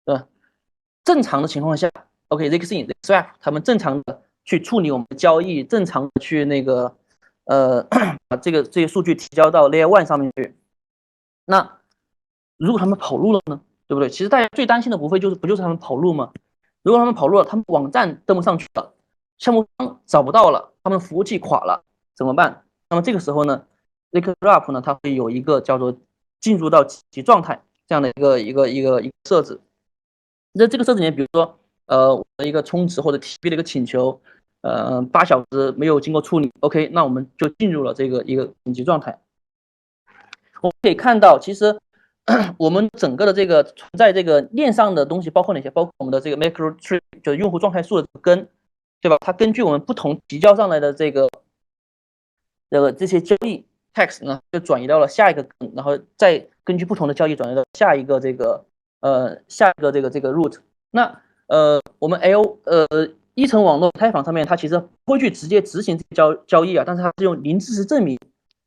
[0.04, 0.28] 对吧？
[1.02, 1.90] 正常的情况下
[2.28, 6.96] ，OK，zkSync、zkSwap 他们正常的去处理我们的交易，正常的去那个
[7.46, 7.82] 呃
[8.28, 10.54] 把这个这些数据提交到 Layer One 上面去。
[11.46, 11.80] 那
[12.58, 13.60] 如果他们跑路了呢？
[13.88, 14.08] 对不对？
[14.08, 16.32] 其实大家最担心的无非就是不就是他们跑路吗？
[16.82, 18.94] 如果他们跑路了，他们网站登不上去了，
[19.38, 22.64] 项目方找不到了，他们服务器垮了，怎么办？
[22.90, 23.64] 那么这个时候呢
[24.10, 25.96] ，zkWrap 呢，它会有一个叫做
[26.40, 29.60] 进入到紧急状态这样的一个一个一个一个设置。
[30.52, 34.20] 那这个设置里面，比如说，呃，我的一个充值或者提币的一个请求，
[34.60, 39.18] 呃，八小时没有经过处理，OK，那我们就进入了这个一个紧急状态。
[40.60, 41.80] 我们可以看到，其实
[42.58, 45.70] 我们整个的这个存在这个链上的东西包括哪些？
[45.70, 48.48] 包括我们的这个 macro tree，就是用户状态数的根，
[49.02, 49.18] 对吧？
[49.20, 51.28] 它根据我们不同提交上来的这个
[52.70, 58.64] 这个这些交易 text 呢，就转移到了下一个，然后再根据不同的交易转移到下一个这个。
[59.02, 60.58] 呃，下一个这个这个 root，
[60.92, 62.86] 那呃，我们 L 呃
[63.34, 68.16] 一层网络开房上面，它其实不会去直接执行交交易啊，但是它是用零知识证明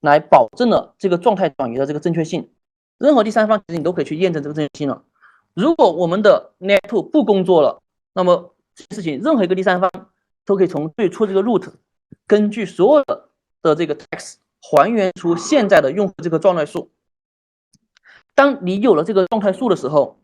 [0.01, 2.49] 来保证了这个状态转移的这个正确性。
[2.97, 5.03] 任何第三方其实你都可以去验证这个正确性了。
[5.53, 7.81] 如果我们的 netto 不工作了，
[8.11, 8.53] 那么
[8.89, 9.89] 事情任何一个第三方
[10.45, 11.73] 都可以从最初这个 root，
[12.27, 13.29] 根据所有的
[13.61, 16.91] 的这个 text 还原出现在的用户这个状态数。
[18.33, 20.19] 当你有了这个状态数的时候，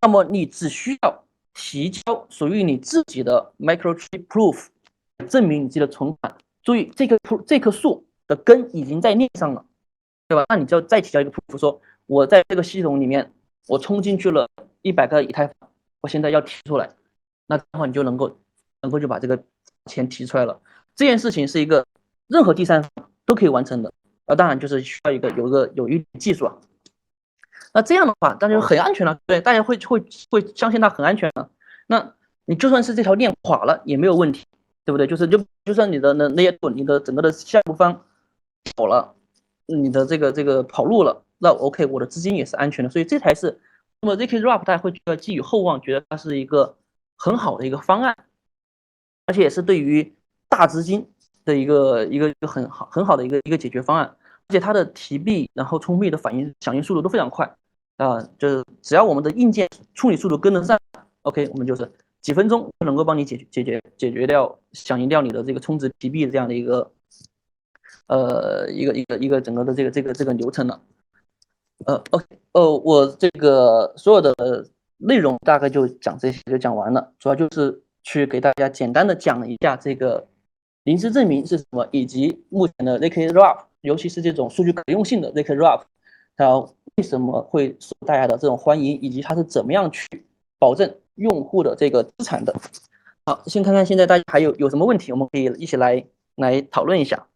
[0.00, 1.24] 那么你只需要
[1.54, 4.66] 提交属于你自己的 MicroTree Proof，
[5.28, 6.36] 证明你自己的存款。
[6.62, 9.64] 注意，这棵这棵树的根已经在链上了，
[10.28, 10.44] 对吧？
[10.48, 13.32] 那你就再提交一个 Proof，说我在这个系统里面，
[13.66, 14.48] 我充进去了
[14.82, 15.70] 一百个以太坊，
[16.00, 16.90] 我现在要提出来，
[17.46, 18.38] 那这样的话你就能够
[18.82, 19.42] 能够就把这个
[19.86, 20.60] 钱提出来了。
[20.94, 21.86] 这件事情是一个
[22.26, 22.90] 任何第三方
[23.24, 23.92] 都可以完成的，
[24.26, 26.56] 啊，当然就是需要一个有一个有一技术啊。
[27.74, 31.50] 那这样的话，大家就很安全了，对，大家会会会相信它很安全了。
[31.86, 32.14] 那
[32.46, 34.46] 你就算是这条链垮了也没有问题，
[34.84, 35.06] 对不对？
[35.06, 38.04] 就是就就算你的那那些你的整个的项目方
[38.74, 39.14] 跑了，
[39.66, 42.90] 你的这个这个跑路了，那 OK，我的资金也是安全的。
[42.90, 43.60] 所以这才是
[44.00, 46.76] 那么 ZK-RaP 大家会觉得寄予厚望，觉得它是一个
[47.16, 48.16] 很好的一个方案，
[49.28, 50.16] 而且也是对于
[50.48, 51.06] 大资金
[51.44, 54.16] 的一个一个一个很好很好的一个一个解决方案。
[54.50, 57.54] 而且它的提币，然后充币的反应响应速度都非常快
[57.98, 60.80] 啊，就是只要我们的硬件处理速度跟得上
[61.20, 66.90] ，OK，我们就是几分钟就能够帮你解决解决解决掉响应掉你的这个充值提币的这样的一个
[68.06, 70.80] 呃一个一个一个整个的这个这个这个流程了。
[71.84, 74.34] 呃，OK，呃，我这个所有的
[74.96, 80.26] 内容大概就讲这些就讲完了，主要就是去给大家简单的讲一下这个
[80.84, 83.64] 临时证明是什么，以及目前的 zkWrap。
[83.82, 85.82] 尤其是这种数据可用性的 zkWrap，
[86.38, 86.58] 它
[86.96, 90.08] 为什么会受大家的这种欢迎，以及它是怎么样去
[90.58, 92.54] 保证用户的这个资产的？
[93.26, 96.02] 好，先看看现在大家还有有什么问题，我们可以一起来
[96.36, 97.27] 来讨论一下。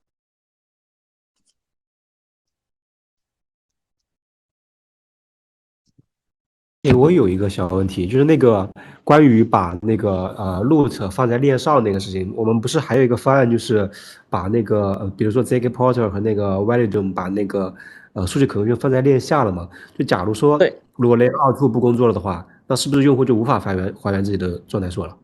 [6.83, 8.69] 诶，我有一个小问题，就是那个
[9.05, 13.89] 关于把那个呃 root 放在链上那个事情，我们不是还有一个方案，就是
[14.29, 17.73] 把那个呃，比如说 zk Porter 和那个 Validum 把那个
[18.15, 19.69] 呃数据可用性放在链下了嘛？
[19.97, 25.17] 就假如说，对，如果 Layer 2不工作了的话，那是不是用户就无法还原还原自己的状态数了？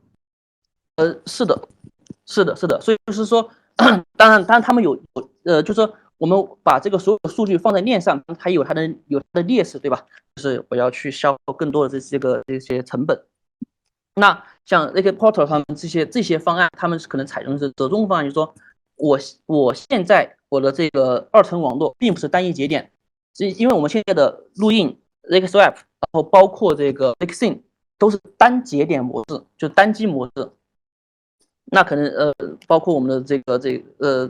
[0.94, 1.60] 呃，是的，
[2.24, 3.50] 是的，是的，所以就是说，
[4.16, 5.92] 当然，当然他们有有呃，就是说。
[6.18, 10.04] 我们把这个所有的数据放在链上，它有它的有它的劣势，对吧？
[10.34, 13.22] 就是我要去消耗更多的这这个这些成本。
[14.16, 18.52] 那像那个 Portal 他们这些这些方案，他们是可能采用的是折中方案，就是说
[18.96, 19.16] 我
[19.46, 22.90] 我现在我的这个二层网络并不是单一节点，
[23.36, 24.98] 因因为我们现在的录印
[25.30, 27.60] zkSwap，然后包括这个 zkSync
[27.96, 30.50] 都是单节点模式，就单机模式。
[31.66, 32.34] 那可能呃，
[32.66, 34.28] 包括我们的这个这呃。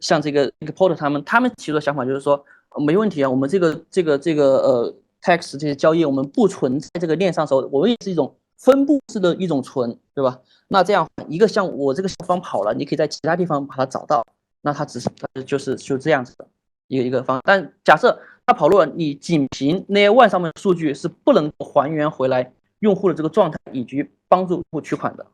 [0.00, 2.44] 像这个一个 porter 他们他们提出的想法就是说
[2.84, 10.40] 没问题啊，我们这个这个这个呃 tax 这些交易我们不存在这个链上时候，我们也是一种分布式的一种存，对吧？
[10.68, 14.24] 那这样一个像我这个方跑了，你可以在其他地方把它找到，
[14.62, 16.46] 那它只是它就是就这样子的
[16.86, 17.40] 一个一个方。
[17.44, 25.26] 但假设它跑路了，你仅凭那些 one 上面的数据是不能还原回来用户的这个状态以及帮助用户取款的。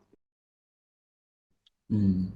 [1.89, 2.31] 嗯。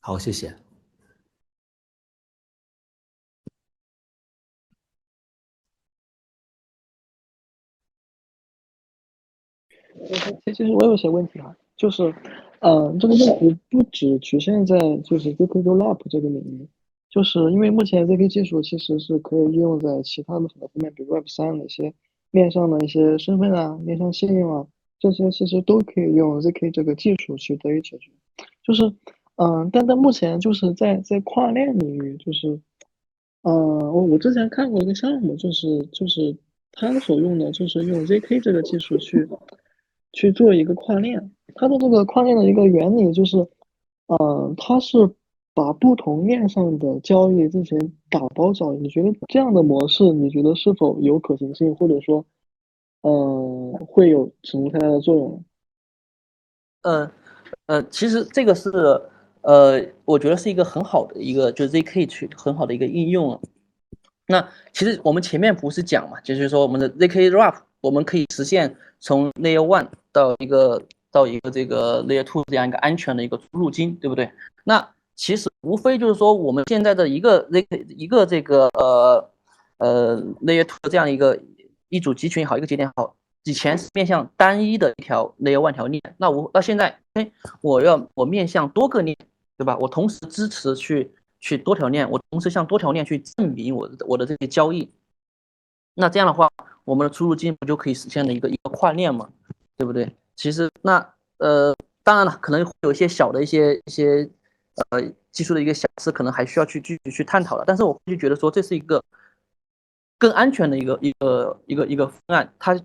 [0.00, 0.54] 好，谢谢。
[10.44, 12.14] 其其实我有些问题啊，就是，
[12.60, 16.68] 嗯、这个问题不只局限在就是 ZK Rollup 这个领域，
[17.10, 21.92] 就是因为目前 ZK 技术其实是可以应用在其他的很多方面，比如 Web 三的一些
[22.30, 24.66] 面向的一些身份啊、面向信用啊，
[25.00, 28.12] 这些其实都可以用 ZK 这个技术去得以解决。
[28.62, 28.82] 就是，
[29.38, 32.48] 嗯、但在目前就是在在跨链领域，就是，
[33.42, 33.52] 嗯、
[33.92, 36.36] 我我之前看过一个项目，就是就是
[36.72, 39.28] 他所用的就是用 ZK 这个技术去。
[40.14, 41.30] 去做一个跨链。
[41.54, 43.36] 它的这个跨链的一个原理就是，
[44.06, 44.96] 呃，它是
[45.52, 47.78] 把不同链上的交易进行
[48.08, 48.78] 打包交易。
[48.78, 52.24] 你觉得这样的模式，你觉得是否有可行性，或者说，
[53.02, 55.40] 呃，会有什么太大的作用呢？
[56.82, 57.12] 呃
[57.66, 58.70] 呃，其实这个是
[59.42, 63.40] 呃，我觉得是一个很好的一个，就是 ZK 去很好的一个应用啊。
[64.26, 74.30] 那其实我们前面不是讲嘛，就是说我们的 ZK Wrap 我们可以实现从 Layer One 到一个到一个这个 Layer Two 这样一个安全的一个出入金，对不对？
[74.64, 74.86] 那
[75.16, 79.30] 其实无非就是说我们现在的一个 ZK 一个这个呃
[79.78, 81.40] 呃 Layer Two 这样一个
[81.88, 87.30] 一组集群也好，一个节点也好，以前是面向单一的一条 Layer One 条链，那我到现在，哎，
[87.62, 89.16] 我要我面向多个链，
[89.56, 89.76] 对吧？
[89.78, 91.10] 我同时支持去
[91.40, 94.90] 去多条链，我同时向多条链去证明我我的这些交易。
[95.94, 96.48] 那这样的话，
[96.84, 99.30] 我们的出入金不就可以实现了一个一个跨链嘛，
[99.76, 100.14] 对不对？
[100.36, 101.74] 其实那呃，
[102.04, 104.28] 当然了，可能会有一些小的一些一些
[104.90, 107.64] 呃技术的一个瑕疵，可能还需要去继续去探讨的。
[107.66, 109.02] 但是我就觉得说，这是一个
[110.18, 112.52] 更安全的一个一个一个一个方案。
[112.58, 112.78] 它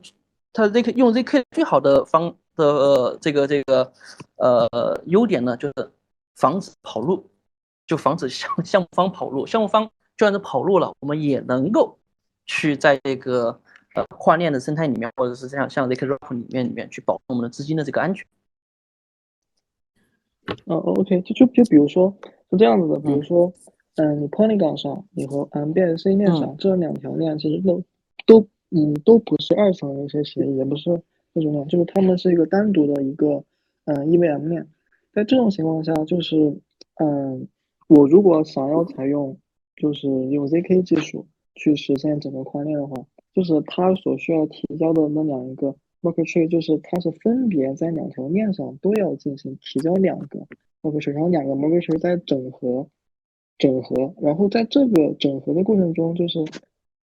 [0.53, 3.91] 它 ZK 用 ZK 最好的方的、呃、这个这个
[4.35, 5.91] 呃优点呢，就是
[6.35, 7.31] 防止跑路，
[7.87, 9.47] 就防止项项目方跑路。
[9.47, 9.83] 项目方
[10.15, 11.97] 就算是跑路了，我们也能够
[12.45, 13.59] 去在这个
[13.95, 18.25] 呃跨链的生态里面，或者是像像 ZK Wrap 里面里面去保护我们的资金的这个安全。
[20.65, 22.13] 嗯，OK，就就就比如说
[22.51, 23.51] 是这样子的，比如说，
[23.95, 27.81] 嗯，你 Polygon 上，你和 MBSC 链上这两条链其实都
[28.25, 30.89] 都嗯都不是二层的一些协议，也不是
[31.33, 33.43] 那种链，就是它们是一个单独的一个
[33.85, 34.67] 嗯 EVM 链。
[35.13, 36.35] 在这种情况下，就是
[36.95, 37.47] 嗯，
[37.87, 39.37] 我如果想要采用
[39.75, 50.47] 就是用 ZK 技术去实现整个跨链的话，就是它所需要提交的那两个 worker tree，就是它是分别在两条链上都要进行提交两个
[50.81, 52.87] worker tree，然后两个 worker tree 再整合
[53.59, 56.39] 整合，然后在这个整合的过程中，就是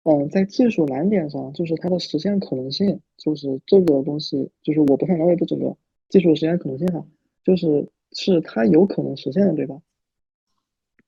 [0.07, 5.75] 嗯，在技术难点上，就是它的实现可能性，就是这个东西，就是我不太了解这整个
[6.09, 7.03] 技术实现可能性哈，
[7.43, 9.75] 就是是它有可能实现的，对吧？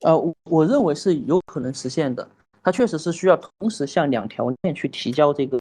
[0.02, 2.28] 呃，我我认为是有可能实现的。
[2.64, 5.58] 它确实是需要同时向两条链去提交这个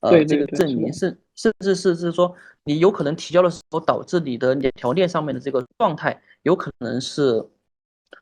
[0.00, 7.44] 呃对这个证明，甚甚至是是说你有可能提交的时候导致你的两条链上面的这个状态有可能是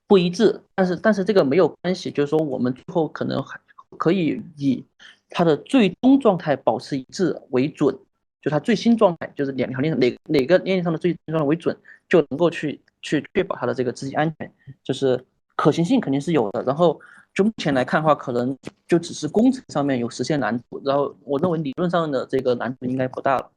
[0.08, 3.60] 不一致，但是但是这个没有关系，就是说我们最后可能还
[3.96, 4.84] 可以以
[5.30, 7.96] 它的最终状态保持一致为准，
[8.40, 11.76] 就它最新状态就是两条链哪哪个链上的最新状态为准，
[12.08, 14.52] 就能够去去确保它的这个资金安全，
[14.82, 15.24] 就是
[15.56, 16.62] 可行性肯定是有的。
[16.62, 17.00] 然后
[17.34, 18.56] 就目前来看的话，可能
[18.86, 23.50] 就只是工程上面有实现难度，然后我认为理论上的这个难度应该不大了。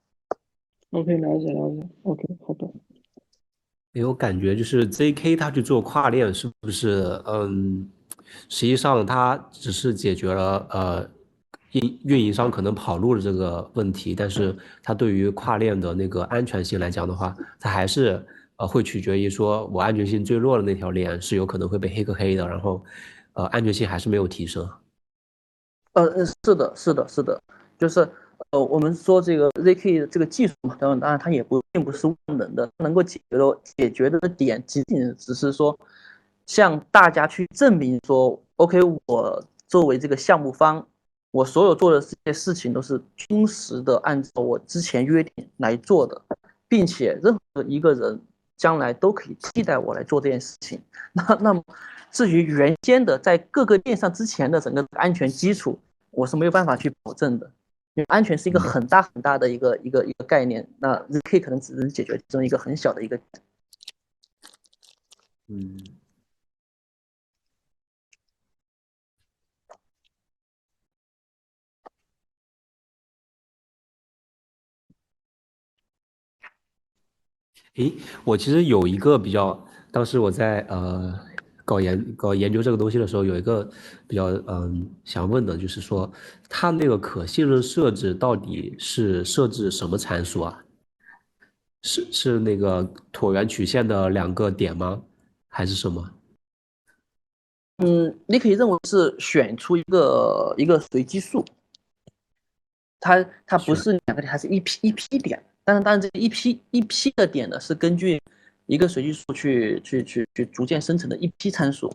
[0.92, 2.68] OK，了解了解，OK，好的。
[3.94, 7.90] 因为我感觉就是 ZK 它去做跨链，是不是嗯，
[8.50, 11.10] 实际上它只是解决了呃
[11.72, 18.26] 运运营商可能跑路的这个问题，但是它对于跨链的那个安全性来讲的话，它还是
[18.58, 22.84] 呃会取决于说我安全性最弱的那条链是有可能会被黑客黑的，然后
[23.34, 24.68] 呃安全性还是没有提升。
[25.94, 27.42] 呃，是的，是的，是的，
[27.78, 28.08] 就是
[28.52, 35.78] 呃，我们说这个 ZK 这个技术嘛，当然当然它也不并不是万能的，能够解决的解决的点仅仅只是说
[36.50, 40.84] 向大家去证明说，OK，我作为这个项目方，
[41.30, 46.20] 我所有做的这些事情都是忠实的按照我之前约定来做的，
[46.68, 48.20] 并且任何一个人
[48.58, 50.82] 将来都可以替代我来做这件事情。
[51.14, 51.64] 那那么
[52.10, 55.78] 至于原先的在各个链上之前的整个安全基础，
[56.10, 57.46] 我是没有办法去保证的，
[57.94, 63.20] 因为安全是一个很大很大的一个一个一个概念，那 ZK 可能只能解决其中一个很小的一个。
[65.48, 65.78] 嗯。
[77.80, 77.94] 诶，
[78.26, 79.58] 我其实有一个比较
[79.90, 81.18] 当时我在呃
[81.64, 83.70] 搞研搞研究这个东西的时候，有一个
[84.06, 86.12] 比较嗯想问的，就是说
[86.50, 90.64] 它那个可信任设置到底是设置什么参数啊？
[91.82, 92.84] 是是那个
[93.14, 95.02] 椭圆曲线的两个点吗？
[95.48, 96.12] 还是什么？
[97.78, 101.46] 嗯，你可以认为是选出一个一个随机数，
[103.00, 105.42] 它它不是两个点，它是一批一批点。
[105.70, 108.20] 但是当然，这一批一批的点呢，是根据
[108.66, 111.94] 一个随机数去去去去逐渐生成的一批参数。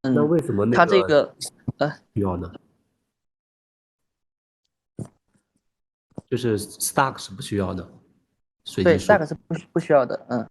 [0.00, 1.36] 嗯，那为什么那它这个
[1.78, 2.52] 呃需要呢？
[6.28, 7.88] 就是 Stack 是不需要的，
[8.64, 8.98] 随对。
[8.98, 10.50] ，stack 是不不需要的，嗯，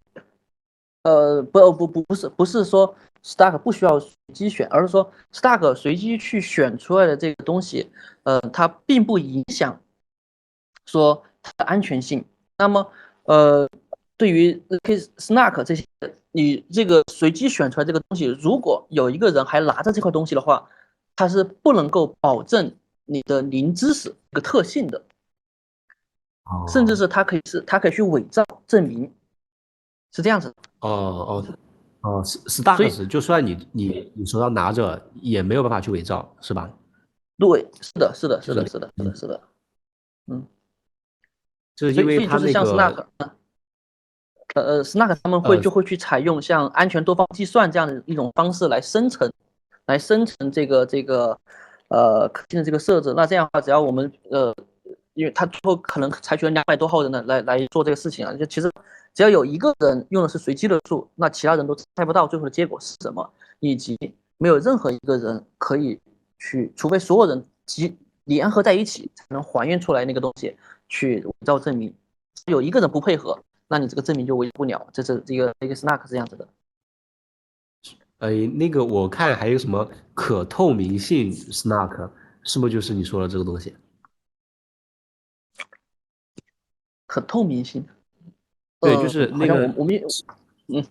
[1.02, 7.92] 呃，不不不不是不是说 stack 不需要随机选，而是说 stack 随机去选出来的这个东西，
[8.22, 9.78] 呃，它并不影响
[10.86, 12.24] 说它的安全性。
[12.58, 12.86] 那么，
[13.24, 13.68] 呃，
[14.16, 14.54] 对于
[14.84, 15.84] case snack 这些，
[16.32, 20.68] 你这个随机选出来这个东西，如果有一个人还拿着这块东西的话，
[21.14, 22.74] 它是不能够保证
[23.04, 25.02] 你的零知识这个特性的。
[26.44, 29.12] 哦甚至是他可以是他可以去伪造证明，
[30.12, 30.54] 是这样子的。
[30.80, 31.44] 哦哦
[32.02, 36.70] 哦所以，Stack 就算你你你手上拿着，也没有办法去伪造，是吧？
[37.36, 39.42] 对，是的，是的，是的，就是是的，是的，是的。
[40.28, 40.46] 嗯，
[41.76, 43.08] 就是因为它是像 Snack，个
[44.54, 49.30] 呃呃，Snack 他们会呃就会去采用像安全多方计算这样的一种方式来生成，
[49.84, 51.38] 来生成这个这个
[51.88, 53.12] 呃可信的这个设置。
[53.14, 54.54] 那这样的话，只要我们呃，
[55.12, 58.70] 因为他最后可能采取了两百多号人呢来来做这个事情啊，就其实
[59.12, 63.30] 只要有一个人用的是随机的数，那其他人都猜不到最后的结果是什么，
[63.60, 63.98] 以及
[64.38, 66.00] 没有任何一个人可以
[66.38, 70.56] 去，除非所有人集联合在一起才能还原出来那个东西，
[70.88, 71.94] 去伪造证明。
[72.46, 74.86] 有一个人不配合，那你这个证明就伪不了。
[74.92, 76.48] 这是这个这个 Snack 是这样子的。
[78.18, 82.10] 哎那个我看还有什么可透明性 Snack，
[82.42, 83.76] 是不是就是你说的这个东西？
[87.06, 87.86] 可透明性。
[88.80, 90.02] 对，呃就是那个像我我们
[90.68, 90.86] 嗯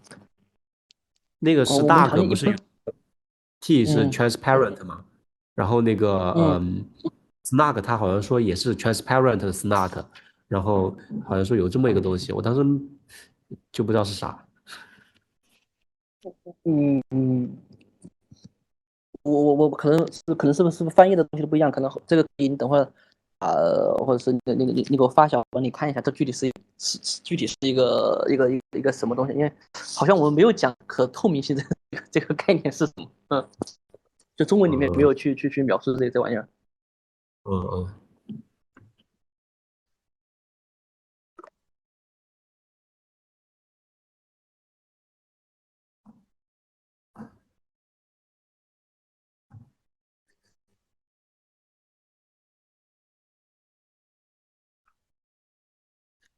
[1.40, 2.56] 那个哦我们好 Stack 像一不是有
[3.62, 5.06] T 是嗯 transparent 嘛？
[5.54, 6.86] 然后那个嗯
[7.46, 10.04] Snack 它好像说也是 transparent 的 Snack，
[10.48, 10.96] 然后
[11.26, 12.62] 好像说有这么一个东西，我当时
[13.72, 14.46] 就不知道是啥。
[16.64, 17.56] 嗯嗯，
[19.22, 22.92] 我我我可能是可能是不是不是翻译的东西都不一样，可能这个你等会儿
[23.40, 29.34] 呃，或者是那个那个你你给我发小帮你看一下，这具体是是是具体是一个一个一个一个什么东西？
[29.34, 33.48] 因为好像我们没有讲可透明性 这个这个概念是什么，嗯，
[34.36, 36.48] 就中文里面没有去去去描述这这玩意儿。
[37.46, 38.06] 嗯嗯。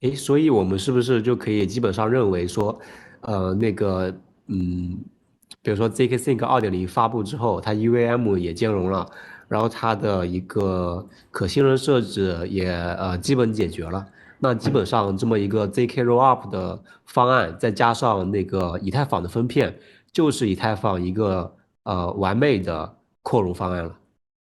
[0.01, 2.79] 诶，所以我们是不是就可以基本上认为说，
[3.21, 4.13] 呃，那个，
[4.45, 5.03] 嗯，
[5.63, 9.09] 比如说 ZK Sync 二点零发布之后，它 UVM 也兼容了，
[9.47, 14.07] 然后它的一个可信任设置也呃基本解决了。
[14.39, 19.77] 那基本上这么一个 ZK Rollup 的方案，再加上那个以太坊的分片，
[20.11, 23.97] 就是以太坊一个呃完美的扩容方案了。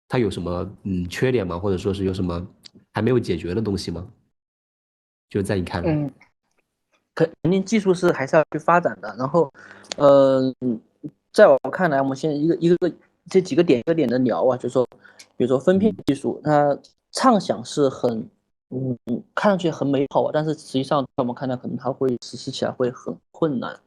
[0.08, 1.60] 它有什么嗯缺点吗？
[1.60, 2.46] 或者说是有什么
[2.94, 4.08] 还没有解决的东西吗？
[5.30, 6.12] 就在你看来，嗯，
[7.14, 9.14] 肯肯定技术是还是要去发展的。
[9.18, 9.52] 然后，
[9.98, 10.54] 呃，
[11.34, 12.92] 在我看来，我们现在一个一个个
[13.30, 14.88] 这几个点一个点的聊啊，就是说，
[15.38, 16.78] 比如说分片技术，它
[17.12, 18.30] 畅想是很，
[18.70, 18.98] 嗯，
[19.34, 23.80] 看上去很美好啊，但是实际上我们看来，可能它会实施起来会很困难。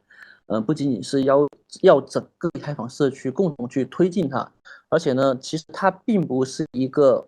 [0.47, 1.47] 呃，不仅仅是要
[1.81, 4.51] 要整个开放社区共同去推进它，
[4.89, 7.27] 而且呢，其实它并不是一个，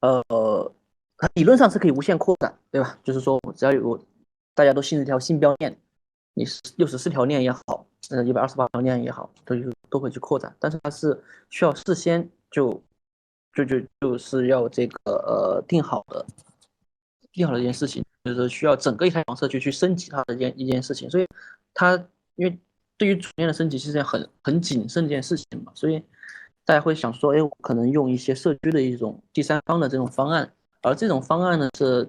[0.00, 0.72] 呃。
[1.20, 2.96] 它理论上是可以无限扩展，对吧？
[3.02, 4.00] 就是说，只要有
[4.54, 5.76] 大家都信这条新标链，
[6.34, 6.44] 你
[6.76, 10.54] 六十四条链也好，呃，一百二十八条链也好，都有都会去扩展。
[10.58, 12.82] 但是它是需要事先就
[13.52, 16.24] 就就就是要这个呃定好的
[17.32, 21.08] 定好的一件事情，就是需要整个以太坊社区去升级它的一件一件事情。
[21.10, 21.26] 所以
[21.74, 21.94] 它
[22.36, 22.58] 因为
[22.96, 26.02] 对于主链的升级是件很很谨慎的一件事情嘛，所以
[26.64, 30.52] 大家会想说，哎，我可能用一些社区的一种第三方的这种方案。
[30.80, 32.08] 而这种方案呢，是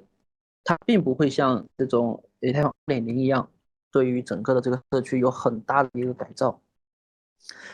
[0.64, 3.50] 它并不会像这种以太坊二点零一样，
[3.92, 6.60] 对于整个的这个社区有很大的一个改造。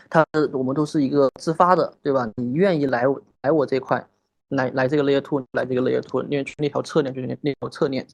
[0.10, 0.24] 它
[0.54, 2.32] 我们都是一个自发的，对吧？
[2.36, 3.04] 你愿意来
[3.42, 4.08] 来我这块，
[4.50, 8.06] 来来这个 layer two，来这个 layer two，因为去那条侧链就是那那条侧链。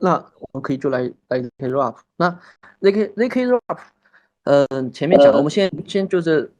[0.00, 1.98] 那我们可以就来来 zk r a p。
[2.16, 2.30] 那
[2.80, 3.82] zk zk r a p
[4.44, 6.50] 呃，前面讲了，我们先先就是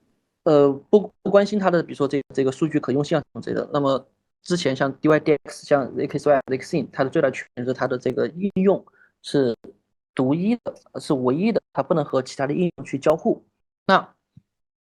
[0.42, 3.68] 呃不不关心它的，比如说这这个数据可用性啊什么之类的。
[3.72, 4.04] 那么
[4.42, 8.84] 之前像 dydx，像 zk swap、zk sync，它的最大区别是它的这个应用
[9.22, 9.56] 是
[10.16, 13.44] 独一的，是唯一的，它不能和其他的应用去交互。
[13.86, 14.14] 那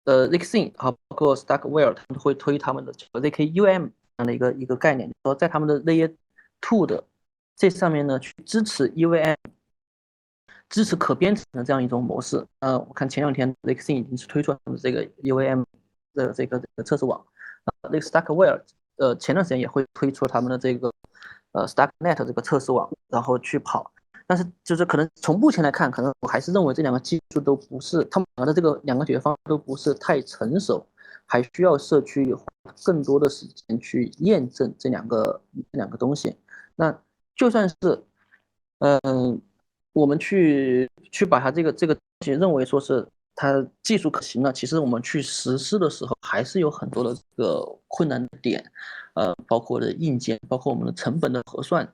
[0.03, 3.87] 呃 zk sync 啊，包括 Stackware，他们会推他们的这个 zk um
[4.17, 6.13] 这样的一个一个概念，说在他们的 ZA
[6.59, 7.03] two 的
[7.55, 9.37] 这上面呢，去支持 UVM，
[10.69, 12.45] 支持可编程的这样一种模式。
[12.59, 15.63] 呃，我看前两天 zk sync 已经是推出他们这个 UVM
[16.13, 17.25] 的这个这个测试网，
[17.83, 18.61] 那个 Stackware。
[18.97, 20.93] 呃，前段时间也会推出他们的这个
[21.53, 23.91] 呃 Stacknet 这个测试网，然后去跑。
[24.31, 30.87] 但是就是可能从目前来看，可能我还是认为这两个技术都不是他们的这个两个解决方案都不是太成熟，
[31.25, 32.45] 还需要社区花
[32.85, 36.33] 更多的时间去验证这两个这两个东西。
[36.77, 36.97] 那
[37.35, 37.75] 就算是
[38.79, 39.41] 嗯，
[39.91, 43.05] 我们去去把它这个这个东西认为说是。
[43.33, 48.63] 它技术可行了，其实我们去实施的时候还是有很多的这个困难点，
[49.15, 51.91] 呃，包括的硬件，包括我们的成本的核算，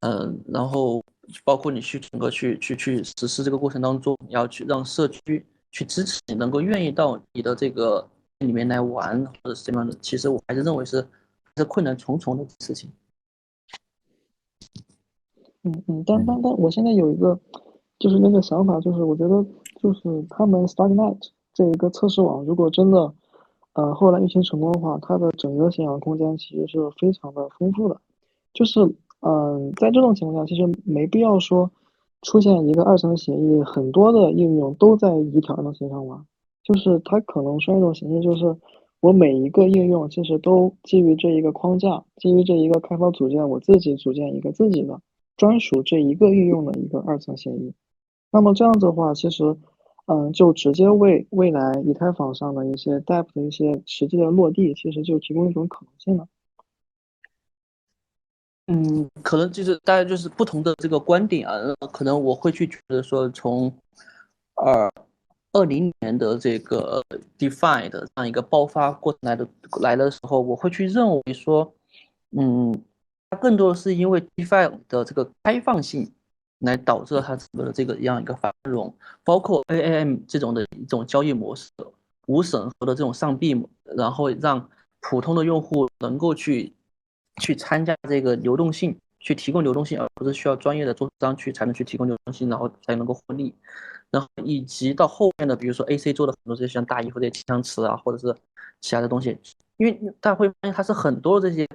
[0.00, 1.04] 嗯，然后
[1.44, 11.06] 包括你去整个去去去实施这个过程当中，你要去让社区去支持你，能够愿意到你的这个里面来玩或者是什么样的，其实我还是认为是
[11.56, 12.90] 是困难重重的事情。
[15.62, 17.38] 嗯嗯，但但但我现在有一个
[17.98, 19.44] 就是那个想法，就是我觉得。
[19.80, 21.16] 就是他们 Starknet
[21.54, 23.14] 这一个测试网，如果真的，
[23.72, 27.98] 呃，后来运行成功的话，它的整个显氧空间其实是非常的丰富的。
[28.52, 28.78] 就是，
[29.20, 31.70] 嗯，在这种情况下，其实没必要说
[32.22, 36.24] 出现一个二层协议，很多的应用都在一条二层协议上玩。
[36.62, 38.56] 就是它可能说一种形式，就是
[39.00, 45.00] 我每一个应用其实都基于这一个框架，基于这一个开发组件，我自己组建一个自己的
[45.36, 47.72] 专属这一个应用的一个二层协议。
[48.30, 49.56] 那么这样子的话，其实，
[50.06, 56.28] 嗯，就直接为未来以太坊上的一些 DAP 的一些实际的落地，其实就提供一种可能性了。
[58.70, 61.54] 嗯，可能就是大家就是不同的这个观点啊，
[61.92, 63.72] 可能我会去觉得说，从
[64.54, 64.92] 二
[65.52, 67.02] 二零年的这个
[67.36, 69.48] DeFi 的这样一个爆发过程来的
[69.80, 71.74] 来的时候，我会去认为说，
[72.30, 72.80] 嗯，
[73.28, 76.12] 它更多的是因为 DeFi 的这个开放性。
[76.60, 78.94] 来导致了它整个的这个样一个繁荣，
[79.24, 81.70] 包括 AAM 这种的一种交易模式，
[82.26, 83.66] 无审核的这种上币，
[83.96, 84.68] 然后让
[85.00, 86.74] 普通的用户能够去
[87.40, 93.52] 去参加这个流动性，去提供流动性，而不是需要专业的做商去才能去提供流动性，然后才能够获利。
[94.12, 98.32] 然后以及到后面的，比如说 AC 做的很多这些像大衣或者气象池啊，或者是
[98.80, 99.36] 其他的东西，
[99.78, 101.66] 因为大家会发现它是很多这些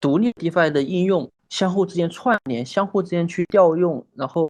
[0.00, 1.28] 独立 DeFi 的应用。
[1.50, 4.48] 相互之间串联，相互之间去调用，然后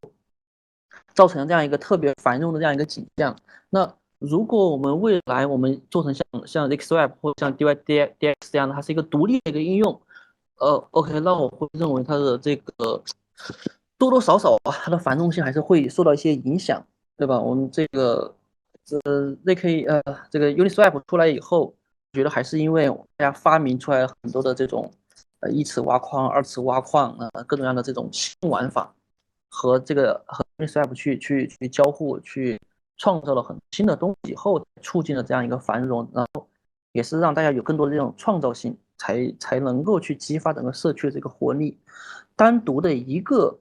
[1.15, 3.35] 造成这样一个特别繁荣的这样一个景象。
[3.71, 9.99] 那如果我们未来我们做成像像 XWeb 或像 DYDX 这样的，它是一个独立的一个应用，
[10.61, 13.03] 呃，OK，那我会认为它的这个
[13.99, 16.83] 多多少少啊，它的繁荣性还是会受到一些影响，
[17.17, 17.41] 对吧？
[17.41, 18.35] 我们这个
[18.85, 21.75] 这 ZK 呃这个 Uniswap 出来以后，我
[22.13, 24.91] 觉得还是因为大家发明出来很多的这种。
[25.43, 28.95] 呃，一次挖矿、二次挖矿，呃，各种各样的这种新玩法，
[29.49, 32.61] 和这个和 Uniswap 去去去交互，去
[32.99, 36.47] 创造了很新的东西以后，促进了这样一个繁荣，然后
[36.93, 41.79] 也是让大家有更多的这种创造性，才才能够去激发整个社区的这个活力。
[42.37, 43.59] 单独的一个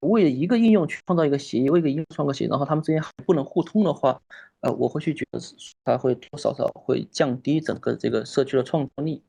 [0.00, 4.20] 为一个应用去创造一个协议，为一个应用创造协议，然后他们之间还不能互通的话，
[4.60, 5.40] 呃，我会去觉得
[5.84, 9.22] 它会多少少会降低整个这个社区的创造力，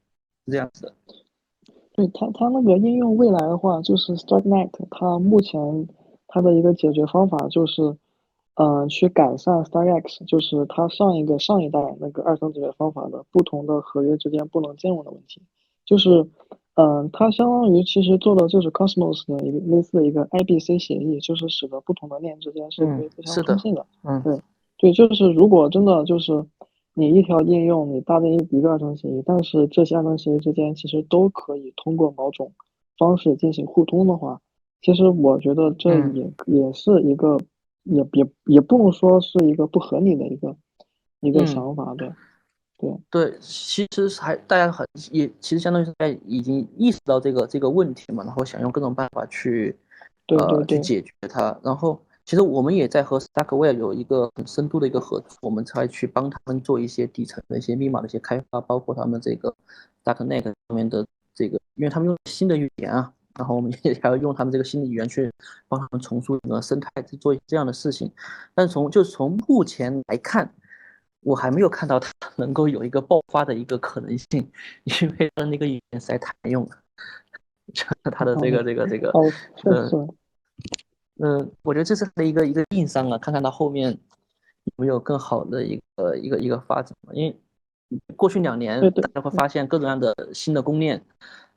[0.45, 0.93] 是这样子的。
[1.93, 5.87] 对它，它那个应用未来的话，就是 Starknet，它目前
[6.27, 7.95] 它的一个解决方法就是，
[8.55, 15.41] 嗯，去改善 StarX，就是它上一个上一代那个二层解决方法的不同的合约之间不能兼容的问题，
[15.85, 16.27] 就是，
[16.75, 23.85] 嗯，它相当于其实做的就是 Cosmos 的一个类似的一个 IBC 协议，就是使得不同的链之间是可以互相通信的。
[24.03, 24.39] 嗯，对，
[24.77, 26.45] 对，就是如果真的就是。
[26.97, 32.53] 你一条应用，你搭建一一个二层协议，但是这些二层协议之间其实都可以通过某种
[32.97, 34.39] 方式进行互通的话，
[34.81, 37.37] 其实我觉得这也也是一个，
[37.85, 40.55] 也也也不能说是一个不合理的一个
[41.21, 42.11] 一个想法，对，
[42.77, 49.75] 对对，其实还大家很也其实相当于是在已经意识到这个这个问题嘛，然后想用各种办法去
[50.27, 51.99] 呃去解决它，然后。
[52.27, 59.55] 其实我们也在和 Stackware 有一个很深度的一个合作，我们才去帮他们做一些底层的一些密码的一些开发，包括他们这个
[60.03, 61.05] Darknet 上面的
[61.35, 65.31] 这个，因为他们用新的语言啊，然后我们 也还要用他们这个新的语言去
[65.67, 68.11] 帮他们重塑整个生态，去做这样的事情。
[68.53, 70.53] 但从就从目前来看，
[71.21, 74.51] 我还没有看到它 能够有一个爆发的一个可能性，
[74.83, 76.77] 因为它那个语言实在太难用了，
[78.11, 79.21] 它的这个这个这个，哦，
[79.55, 79.95] 确呃实，
[81.17, 83.97] 嗯，我觉得这是它的一个一个硬伤啊，看看它后面
[84.65, 86.95] 有没有更好的一个一个一个发展。
[87.13, 87.37] 因为
[88.15, 91.03] 过去两年大家会发现各种各样的新的公链，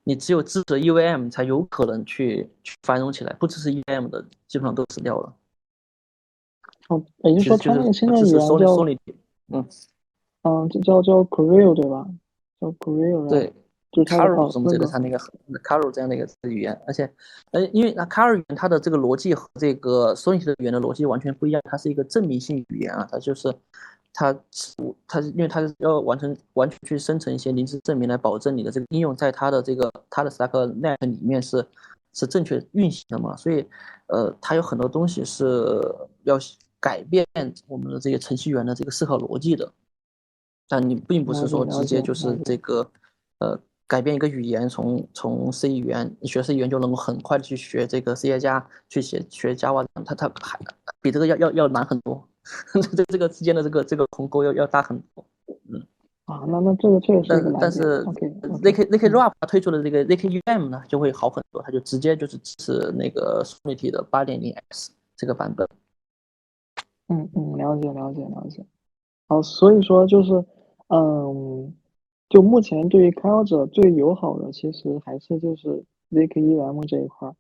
[0.09, 5.35] 你只有支持 EVM 才有可能去去繁荣起来，不支持 EVM 的基本上都死掉了。
[6.89, 8.74] 哦，也就是说，其实就是它那个新的支持语言叫
[9.48, 9.68] 嗯，
[10.44, 12.09] 嗯，这叫叫 Grail 对吧？
[12.59, 13.52] 叫 Grail，对，
[13.93, 15.18] 就是它的 Caro 哦，什么这个它那个
[15.62, 17.12] Caro 这样的一个语言，而且
[17.51, 23.55] 呃，因为那 Caro 语言它的这个逻辑和这个 Solid 的语言的逻辑完全不一样，它是一个证明性语言啊，它就是
[24.18, 24.36] 它
[25.06, 30.50] 它是因为它是要完成完全去生成一些临时证明来保证你的这个应用在它的这个它的 Stack
[30.80, 31.64] Net 里面是
[32.12, 33.64] 是正确运行的嘛，所以
[34.08, 35.80] 呃，它有很多东西是
[36.24, 36.36] 要
[36.80, 37.24] 改变
[37.68, 39.72] 我们的这个程序员的这个思考逻辑的。
[40.66, 42.90] 但你并不是说直接就是这个
[43.38, 50.58] 呃改变一个语言，从从 C 语言你学 C 语言就能够很快的去学这个 C 加去写学 Java，它它还
[51.00, 52.26] 比这个要要要难很多，
[52.96, 55.24] 这这个之间的这个这个鸿沟要要大很多。
[55.70, 55.86] 嗯
[56.24, 58.26] 啊，那那这个确实是但个难点但是 OK
[58.60, 65.66] ZK ZK Wrap 它推出的这个 ZK UM 呢就会好很多，它就直接就是支持那个 Solidity 的八点零 X 这个版本。
[67.08, 68.66] 嗯嗯，了解了解了解。
[69.26, 70.44] 好，所以说就是，
[70.88, 71.74] 嗯，
[72.28, 77.34] 就目前对于开发者最友好的，其实还是就是 ZKEVM 这一块。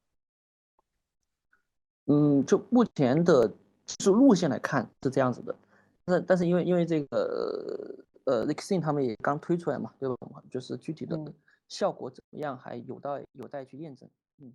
[2.06, 3.52] 嗯，就目前的
[3.88, 5.56] 技术路线来看是这样子的，
[6.04, 10.42] 但但是因为因为这个呃 z x i n 他们也刚推出来嘛，对吧？
[10.50, 11.34] 就是具体的嗯
[11.68, 14.08] 效果怎么样，还有待有待去验证。
[14.40, 14.52] 嗯，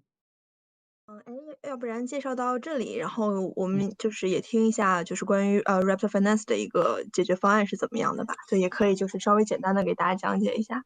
[1.07, 1.34] 嗯，哎，
[1.69, 8.35] 要不然介绍到这里，然后我们就是也听一下，就是关于呃 Raptor Finance 的一个解决方案是怎么样的吧？
[8.49, 10.85] 对，也可以就是稍微简单的给大家讲解一下。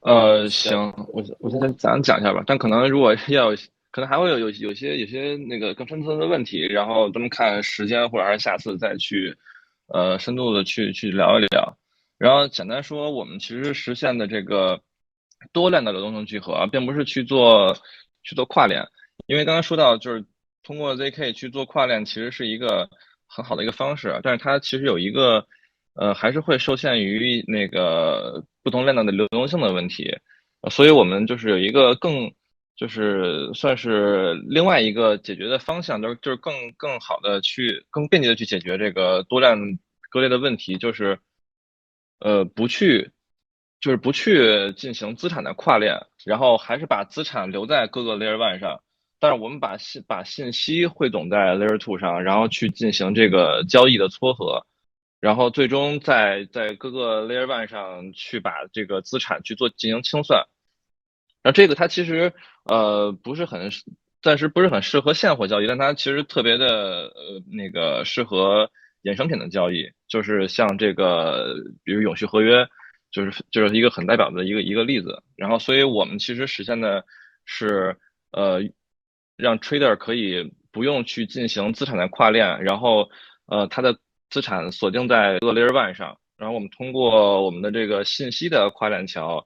[0.00, 3.56] 呃，行，我我先简单讲一下吧，但可能如果要有，
[3.90, 9.36] 可能还会有有有些有些那个更深层的问题，然后咱们看时间或者是下次再去，
[9.88, 11.76] 呃，深度的去去聊一聊。
[12.18, 14.80] 然后简单说，我们其实实现的这个
[15.52, 17.76] 多链的流动性聚合啊，并不是去做
[18.22, 18.86] 去做跨链，
[19.26, 20.24] 因为刚才说到就是
[20.62, 22.88] 通过 ZK 去做跨链，其实是一个
[23.26, 25.46] 很好的一个方式，但是它其实有一个。
[25.94, 30.16] 呃，还是会受限于那个不同链的流动性的问题，
[30.70, 32.32] 所以我们就是有一个更，
[32.80, 39.78] 就是算是另外一个解决的方向，就是就是更更好的去更便捷的去解决这个多链
[40.08, 41.18] 割裂的问题，就是
[42.20, 43.10] 呃不去，
[43.82, 48.82] 就是不去进行资产的跨链，然后还是把资产留在各个 Layer One 上，
[49.18, 54.64] 但是我们把信把信息汇总在 Layer Two 上，然后去进行这个交易的撮合。
[55.20, 60.46] 然后最终在在各个 Layer One 上去把这个资产去做进行清算，
[61.42, 62.32] 然后这个它其实
[62.64, 63.70] 呃不是很
[64.22, 66.66] 暂时不是很适合现货交易，但它其实特别的
[67.08, 68.70] 呃那个适合
[69.02, 71.54] 衍生品的交易，就是像这个
[71.84, 72.66] 比如永续合约，
[73.10, 75.22] 就是就是一个很代表的一个一个例子。
[75.36, 77.04] 然后所以我们其实实现的
[77.44, 77.96] 是
[78.32, 78.60] 呃
[79.36, 83.08] 让 Trader 可以不用去进行资产的跨链，然后
[83.46, 83.98] 呃它的。
[84.32, 89.44] 资产锁定在各 Layer One 上，然后我们通过我们的这个信息的跨链桥，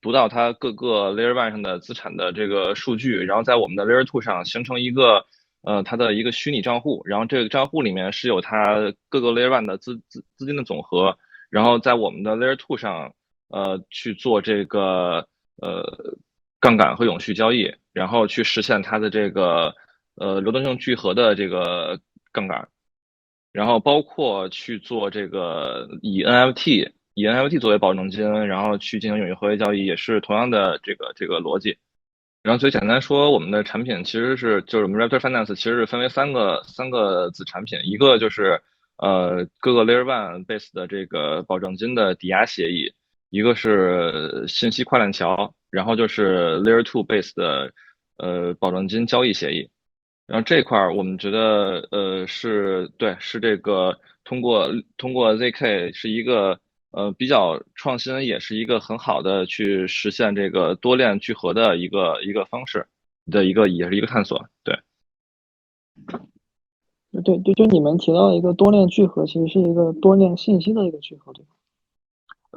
[0.00, 5.26] 读到它各个 Layer One 上的资产的这个数据，然后在我们的 Layer Two 上形成一个
[5.62, 11.18] 呃它的一个虚拟账户，然后这个账户里面是有它各个 Layer One 的资资资金的总和，
[11.50, 13.14] 然后在我们的 Layer Two 上
[13.48, 16.16] 呃去做这个呃
[16.60, 19.74] 杠杆和永续交易，然后去实现它的这个
[20.16, 22.00] 呃流动性聚合的这个
[22.32, 22.68] 杠杆。
[23.52, 31.78] 然后包括去做这个以 NFT 以 NFT 作为保证金，然后去进行永续合约交易，也是同样的这个这个逻辑。
[32.42, 38.60] 然后最简单说，我们的产品其实是就是我们 Raptor Finance 其实是分为三个三个子产品，一个就是
[38.98, 42.92] 呃各个 Layer One base 的这个保证金的抵押协议，
[43.30, 47.72] 一个是信息跨链桥，然后就是 Layer Two base 的
[48.18, 49.70] 呃保证金交易协议。
[50.26, 54.68] 然后这块儿我们觉得，呃，是对，是这个通过
[54.98, 56.60] 通过 ZK 是一个
[56.96, 62.86] 呃比较创新，也是一个很好的去实现这个多链聚合的一个一个方式
[63.30, 64.46] 的一个也是一个探索。
[64.64, 64.80] 对，
[67.22, 71.50] 对对，就你们提到一个多链聚合，其实是一个多链信息的一个聚合，对吧？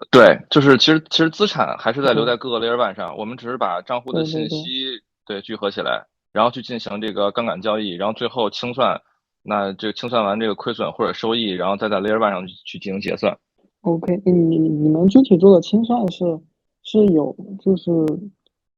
[0.10, 9.02] 对，就是其实其实资产还是在留嗯在各个 Layer One 上，我们只是把账户的信息对聚合起来，然后去进行这个杠杆交易，然后最后清算，
[9.44, 13.38] 那这清算完这个亏损或者收益，然后再在 Layer One 上去去进行结算。
[13.82, 16.40] OK，你你你们具体做的清算是
[16.84, 17.92] 是有就是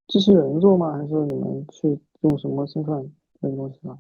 [0.08, 0.92] 机器人做吗？
[0.92, 3.04] 还是你们去用什么清算
[3.42, 3.98] 这个东西呢？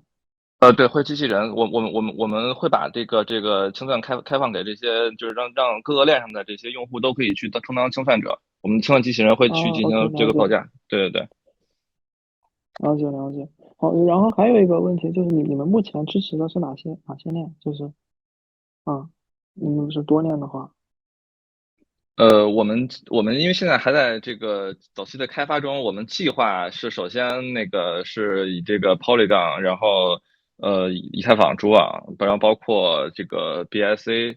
[0.59, 8.37] 呃，对，会机器人，我我们我们我们会把这个这个清算开开放给这些，就是让让各个链上的这些用户都可以去充当清算者。
[8.61, 10.69] 我们清算机器人会去哦进行这个报价。
[10.87, 11.27] 对对对。
[12.79, 13.49] 了解了解。
[13.77, 17.55] 好，然后还有一个问题就是你你们目前支持的是哪些哪些链？
[17.59, 17.91] 就是
[18.83, 19.09] 啊，
[19.55, 20.71] 你们是多链的话，
[22.17, 30.21] 呃，我们我们因为现在还在这个早期的开发中，我们计划是首先那个是以这个 Polygon，然后
[30.57, 34.35] 呃以以太坊主网，然后包括这个 BSC，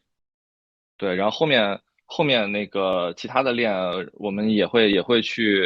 [0.96, 3.74] 对，然后后面后面那个其他的链，
[4.14, 5.60] 我们也会也会去，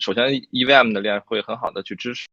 [0.00, 2.28] 首先 EVM 的链会很好的去支持，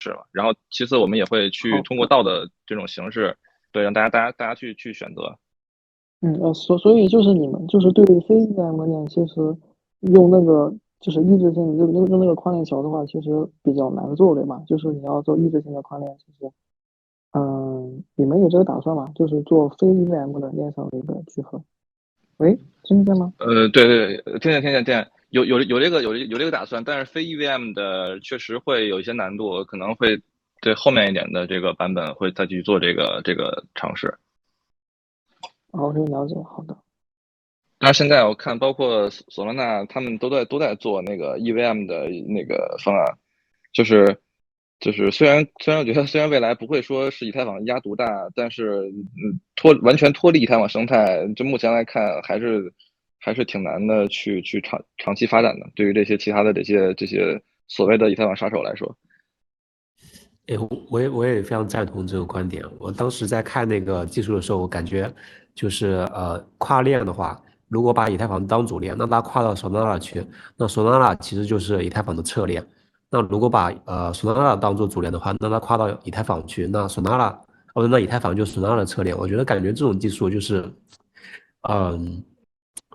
[0.00, 0.26] 是吧？
[0.30, 3.36] 然后其次我们也会去通过道的这种形式，
[3.72, 5.36] 对，让大家大家大家去去选择。
[6.20, 9.56] 嗯呃，所所以就是你们就是对非 EVM 链，其实
[10.00, 13.30] 用那个就是抑制性用用用那个跨链桥的话，其实
[13.62, 14.60] 比较难做，对吧？
[14.66, 16.50] 就是你要做抑制性的跨链，其实
[17.34, 19.06] 嗯，你们有这个打算吗？
[19.14, 21.62] 就是做非 EVM 的链上的一个聚合。
[22.38, 23.32] 喂，听见吗？
[23.38, 30.20] 呃，对对，对听见听见听见，有有有这个有有这个打算，但是非 EVM 的确实会有一些难度，可能会
[30.62, 34.12] 对后面一点的这个版本会再去做这个这个尝试。
[35.72, 36.76] 好，可以了解，好的。
[37.78, 43.18] 但是现在我看，包括索索拉纳他们都在都在做那个 EVM 的那个方案，
[43.72, 44.18] 就是
[44.80, 52.72] 就是虽然虽然我觉得虽然未来不会说是以太坊一家独大，但是嗯脱完全脱离以太坊生态，就目前来看还是
[53.20, 55.66] 还是挺难的去去长长期发展的。
[55.76, 58.96] 对于这些其他的这些这些所谓的以太坊杀手来说，
[60.48, 60.56] 哎，
[60.90, 62.64] 我也我也非常赞同这个观点。
[62.80, 65.12] 我当时在看那个技术的时候，我感觉
[65.58, 67.36] 就是呃跨链的话，
[67.68, 70.24] 如果把以太坊当主链，那它跨到 Solana 去，
[70.56, 72.64] 那 Solana 其实就是以太坊的侧链。
[73.10, 77.34] 那如果把呃 Solana 当做主链的话，那它跨到以太坊去，那 Solana
[77.74, 79.18] 哦，那以太坊就是 Solana 的侧链。
[79.18, 80.72] 我觉得感觉这种技术就是，
[81.68, 82.22] 嗯，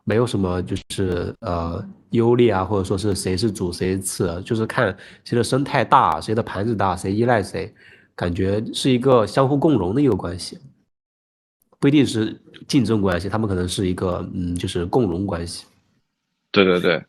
[0.05, 4.95] 没有什么就是呃优劣啊，或者说是谁是主谁次，就是看
[5.25, 7.73] 谁的生态大，谁的盘子大，谁依赖谁，
[8.15, 10.57] 感觉是一个相互共荣的一个关系，
[11.83, 12.33] 不一定是
[12.65, 15.65] 竞争关系，他们可能是一个嗯，就是共荣关系。
[16.49, 17.03] 对对对，